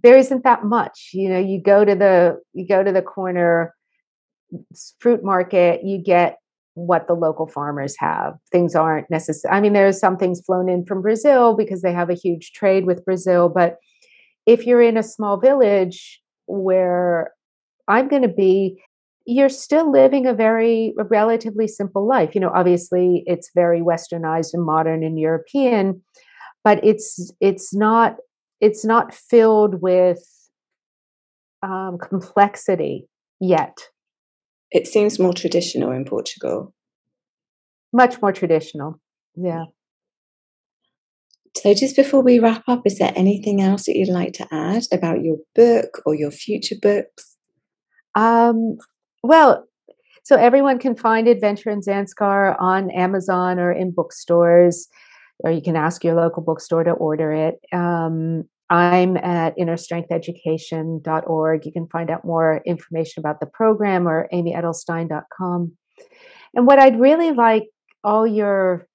there 0.00 0.16
isn't 0.16 0.44
that 0.44 0.64
much 0.64 1.10
you 1.12 1.28
know 1.28 1.38
you 1.38 1.60
go 1.60 1.84
to 1.84 1.94
the 1.94 2.40
you 2.52 2.66
go 2.66 2.82
to 2.82 2.92
the 2.92 3.02
corner 3.02 3.74
fruit 4.98 5.22
market 5.22 5.84
you 5.84 5.98
get 5.98 6.38
what 6.74 7.06
the 7.06 7.12
local 7.12 7.46
farmers 7.46 7.94
have. 7.98 8.34
Things 8.50 8.74
aren't 8.74 9.10
necessary 9.10 9.54
i 9.54 9.60
mean 9.60 9.72
there's 9.72 9.98
some 9.98 10.16
things 10.16 10.40
flown 10.40 10.68
in 10.68 10.84
from 10.84 11.02
brazil 11.02 11.54
because 11.54 11.82
they 11.82 11.92
have 11.92 12.10
a 12.10 12.14
huge 12.14 12.52
trade 12.52 12.86
with 12.86 13.04
brazil 13.04 13.48
but 13.48 13.76
if 14.46 14.66
you're 14.66 14.82
in 14.82 14.96
a 14.96 15.02
small 15.02 15.38
village 15.38 16.20
where 16.46 17.32
i'm 17.88 18.08
going 18.08 18.22
to 18.22 18.28
be 18.28 18.80
you're 19.26 19.48
still 19.48 19.90
living 19.90 20.26
a 20.26 20.34
very 20.34 20.94
a 20.98 21.04
relatively 21.04 21.68
simple 21.68 22.06
life. 22.06 22.34
You 22.34 22.40
know 22.40 22.52
obviously 22.54 23.22
it's 23.26 23.50
very 23.54 23.80
westernized 23.80 24.52
and 24.52 24.64
modern 24.64 25.04
and 25.04 25.18
european 25.18 26.02
but 26.64 26.82
it's 26.84 27.32
it's 27.40 27.74
not 27.74 28.16
it's 28.62 28.84
not 28.84 29.12
filled 29.12 29.82
with 29.82 30.24
um, 31.64 31.98
complexity 31.98 33.08
yet. 33.40 33.76
It 34.70 34.86
seems 34.86 35.18
more 35.18 35.34
traditional 35.34 35.90
in 35.90 36.04
Portugal. 36.04 36.72
Much 37.92 38.22
more 38.22 38.32
traditional, 38.32 39.00
yeah. 39.34 39.64
So, 41.56 41.74
just 41.74 41.96
before 41.96 42.22
we 42.22 42.38
wrap 42.38 42.62
up, 42.66 42.82
is 42.86 42.98
there 42.98 43.12
anything 43.14 43.60
else 43.60 43.84
that 43.84 43.96
you'd 43.96 44.08
like 44.08 44.32
to 44.34 44.46
add 44.50 44.84
about 44.90 45.22
your 45.22 45.36
book 45.54 46.00
or 46.06 46.14
your 46.14 46.30
future 46.30 46.76
books? 46.80 47.36
Um, 48.14 48.76
well, 49.22 49.66
so 50.22 50.36
everyone 50.36 50.78
can 50.78 50.96
find 50.96 51.28
Adventure 51.28 51.70
in 51.70 51.80
Zanskar 51.80 52.56
on 52.58 52.90
Amazon 52.92 53.58
or 53.58 53.72
in 53.72 53.90
bookstores 53.90 54.88
or 55.42 55.50
you 55.50 55.62
can 55.62 55.76
ask 55.76 56.04
your 56.04 56.14
local 56.14 56.42
bookstore 56.42 56.84
to 56.84 56.92
order 56.92 57.32
it. 57.32 57.60
Um, 57.72 58.44
I'm 58.72 59.16
at 59.18 59.56
innerstrengtheducation.org. 59.58 61.66
You 61.66 61.72
can 61.72 61.86
find 61.88 62.10
out 62.10 62.24
more 62.24 62.62
information 62.64 63.20
about 63.20 63.40
the 63.40 63.46
program 63.46 64.08
or 64.08 64.30
amyedelstein.com. 64.32 65.72
And 66.54 66.66
what 66.66 66.78
I'd 66.78 66.98
really 66.98 67.32
like 67.32 67.64
all 68.02 68.26
your 68.26 68.88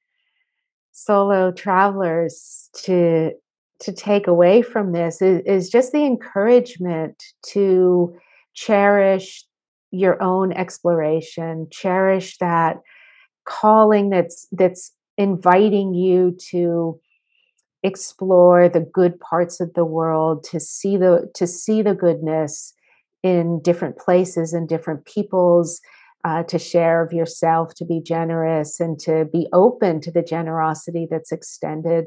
solo 0.94 1.52
travelers 1.52 2.72
to 2.86 3.34
to 3.80 3.94
take 3.94 4.26
away 4.26 4.64
from 4.64 4.94
this 4.94 5.22
is, 5.22 5.44
is 5.46 5.70
just 5.70 5.92
the 5.92 6.04
encouragement 6.04 7.24
to 7.46 8.18
cherish 8.56 9.46
your 9.92 10.20
own 10.24 10.52
exploration, 10.54 11.68
cherish 11.72 12.40
that 12.40 12.78
calling 13.46 14.10
that's 14.10 14.48
that's 14.52 14.92
inviting 15.20 15.94
you 15.94 16.36
to 16.50 17.00
explore 17.88 18.70
the 18.70 18.82
good 18.82 19.20
parts 19.20 19.60
of 19.60 19.74
the 19.74 19.86
world 19.86 20.44
to 20.52 20.60
see 20.60 20.98
the 20.98 21.30
to 21.34 21.48
see 21.48 21.82
the 21.82 21.96
goodness 21.96 22.74
in 23.24 23.60
different 23.62 23.98
places 23.98 24.54
and 24.54 24.70
different 24.70 25.06
peoples 25.06 25.82
uh, 26.24 26.44
to 26.44 26.60
share 26.60 27.04
of 27.04 27.14
yourself 27.14 27.74
to 27.76 27.86
be 27.86 28.02
generous 28.02 28.80
and 28.80 29.00
to 29.00 29.26
be 29.32 29.48
open 29.54 30.02
to 30.02 30.12
the 30.12 30.22
generosity 30.22 31.08
that's 31.10 31.32
extended. 31.32 32.06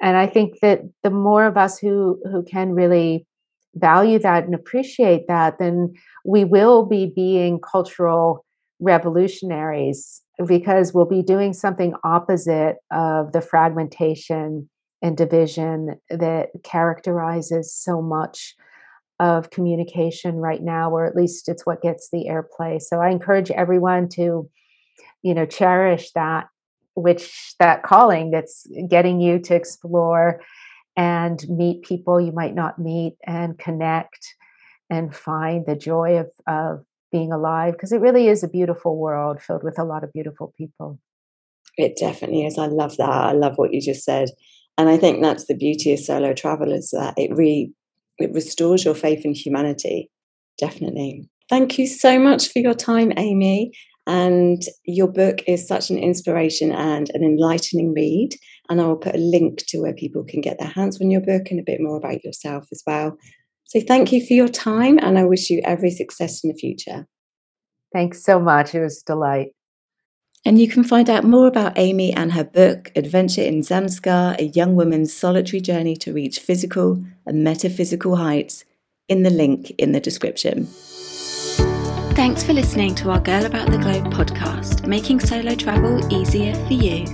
And 0.00 0.16
i 0.16 0.26
think 0.26 0.60
that 0.60 0.80
the 1.02 1.10
more 1.10 1.44
of 1.44 1.56
us 1.56 1.78
who 1.78 2.20
who 2.30 2.42
can 2.42 2.72
really 2.72 3.26
value 3.74 4.18
that 4.18 4.44
and 4.44 4.54
appreciate 4.54 5.28
that 5.28 5.58
then 5.58 5.94
we 6.24 6.44
will 6.44 6.84
be 6.84 7.12
being 7.14 7.60
cultural 7.60 8.44
revolutionaries 8.80 10.22
because 10.46 10.92
we'll 10.92 11.04
be 11.04 11.22
doing 11.22 11.52
something 11.52 11.94
opposite 12.02 12.76
of 12.90 13.32
the 13.32 13.40
fragmentation 13.40 14.68
and 15.02 15.16
division 15.16 15.98
that 16.10 16.50
characterizes 16.62 17.74
so 17.74 18.02
much 18.02 18.54
of 19.18 19.50
communication 19.50 20.36
right 20.36 20.62
now 20.62 20.90
or 20.90 21.06
at 21.06 21.16
least 21.16 21.48
it's 21.48 21.66
what 21.66 21.82
gets 21.82 22.08
the 22.10 22.26
airplay 22.28 22.80
so 22.80 23.00
i 23.00 23.10
encourage 23.10 23.50
everyone 23.50 24.08
to 24.08 24.48
you 25.22 25.34
know 25.34 25.44
cherish 25.44 26.10
that 26.12 26.46
which 26.94 27.54
that 27.58 27.82
calling 27.82 28.30
that's 28.30 28.66
getting 28.88 29.20
you 29.20 29.38
to 29.38 29.54
explore 29.54 30.40
and 30.96 31.44
meet 31.48 31.82
people 31.82 32.20
you 32.20 32.32
might 32.32 32.54
not 32.54 32.78
meet 32.78 33.16
and 33.26 33.58
connect 33.58 34.34
and 34.90 35.14
find 35.14 35.64
the 35.66 35.76
joy 35.76 36.18
of, 36.18 36.30
of 36.46 36.84
being 37.12 37.32
alive 37.32 37.72
because 37.72 37.92
it 37.92 38.00
really 38.00 38.28
is 38.28 38.42
a 38.42 38.48
beautiful 38.48 38.98
world 38.98 39.40
filled 39.40 39.64
with 39.64 39.78
a 39.78 39.84
lot 39.84 40.04
of 40.04 40.12
beautiful 40.12 40.52
people. 40.58 40.98
It 41.76 41.96
definitely 41.96 42.44
is. 42.44 42.58
I 42.58 42.66
love 42.66 42.96
that. 42.98 43.08
I 43.08 43.32
love 43.32 43.54
what 43.56 43.72
you 43.72 43.80
just 43.80 44.04
said. 44.04 44.28
And 44.78 44.88
I 44.88 44.96
think 44.96 45.22
that's 45.22 45.46
the 45.46 45.56
beauty 45.56 45.92
of 45.92 45.98
solo 45.98 46.32
travel 46.32 46.72
is 46.72 46.90
that 46.90 47.14
it 47.16 47.30
really 47.34 47.72
it 48.18 48.32
restores 48.32 48.84
your 48.84 48.94
faith 48.94 49.24
in 49.24 49.34
humanity. 49.34 50.10
Definitely. 50.58 51.28
Thank 51.48 51.78
you 51.78 51.86
so 51.86 52.18
much 52.18 52.52
for 52.52 52.58
your 52.58 52.74
time, 52.74 53.12
Amy. 53.16 53.72
And 54.06 54.62
your 54.84 55.08
book 55.08 55.40
is 55.46 55.66
such 55.66 55.90
an 55.90 55.98
inspiration 55.98 56.72
and 56.72 57.10
an 57.10 57.22
enlightening 57.22 57.92
read. 57.94 58.30
And 58.68 58.80
I 58.80 58.86
will 58.86 58.96
put 58.96 59.14
a 59.14 59.18
link 59.18 59.64
to 59.68 59.78
where 59.78 59.94
people 59.94 60.24
can 60.24 60.40
get 60.40 60.58
their 60.58 60.68
hands 60.68 61.00
on 61.00 61.10
your 61.10 61.20
book 61.20 61.50
and 61.50 61.60
a 61.60 61.64
bit 61.64 61.80
more 61.80 61.96
about 61.96 62.24
yourself 62.24 62.66
as 62.72 62.82
well. 62.86 63.16
So 63.64 63.80
thank 63.80 64.10
you 64.10 64.26
for 64.26 64.32
your 64.32 64.48
time, 64.48 64.98
and 64.98 65.16
I 65.16 65.24
wish 65.24 65.48
you 65.48 65.60
every 65.64 65.92
success 65.92 66.42
in 66.42 66.50
the 66.50 66.58
future. 66.58 67.06
Thanks 67.92 68.24
so 68.24 68.40
much. 68.40 68.74
It 68.74 68.80
was 68.80 69.00
a 69.00 69.12
delight. 69.12 69.50
And 70.44 70.58
you 70.58 70.68
can 70.68 70.84
find 70.84 71.10
out 71.10 71.24
more 71.24 71.46
about 71.46 71.78
Amy 71.78 72.12
and 72.12 72.32
her 72.32 72.44
book, 72.44 72.90
Adventure 72.96 73.42
in 73.42 73.60
Zanskar 73.60 74.38
A 74.38 74.44
Young 74.44 74.74
Woman's 74.74 75.12
Solitary 75.12 75.60
Journey 75.60 75.96
to 75.96 76.14
Reach 76.14 76.38
Physical 76.38 77.04
and 77.26 77.44
Metaphysical 77.44 78.16
Heights, 78.16 78.64
in 79.08 79.22
the 79.24 79.30
link 79.30 79.70
in 79.72 79.92
the 79.92 80.00
description. 80.00 80.66
Thanks 82.14 82.42
for 82.42 82.52
listening 82.52 82.94
to 82.96 83.10
our 83.10 83.20
Girl 83.20 83.44
About 83.44 83.70
the 83.70 83.78
Globe 83.78 84.12
podcast, 84.12 84.86
making 84.86 85.20
solo 85.20 85.54
travel 85.54 86.12
easier 86.12 86.54
for 86.66 86.74
you. 86.74 87.06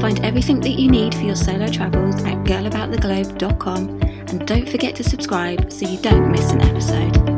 Find 0.00 0.24
everything 0.24 0.60
that 0.60 0.70
you 0.70 0.90
need 0.90 1.14
for 1.14 1.22
your 1.22 1.36
solo 1.36 1.66
travels 1.66 2.22
at 2.24 2.36
girlabouttheglobe.com 2.44 4.00
and 4.02 4.46
don't 4.46 4.68
forget 4.68 4.94
to 4.96 5.04
subscribe 5.04 5.70
so 5.70 5.88
you 5.88 5.98
don't 5.98 6.30
miss 6.30 6.52
an 6.52 6.62
episode. 6.62 7.29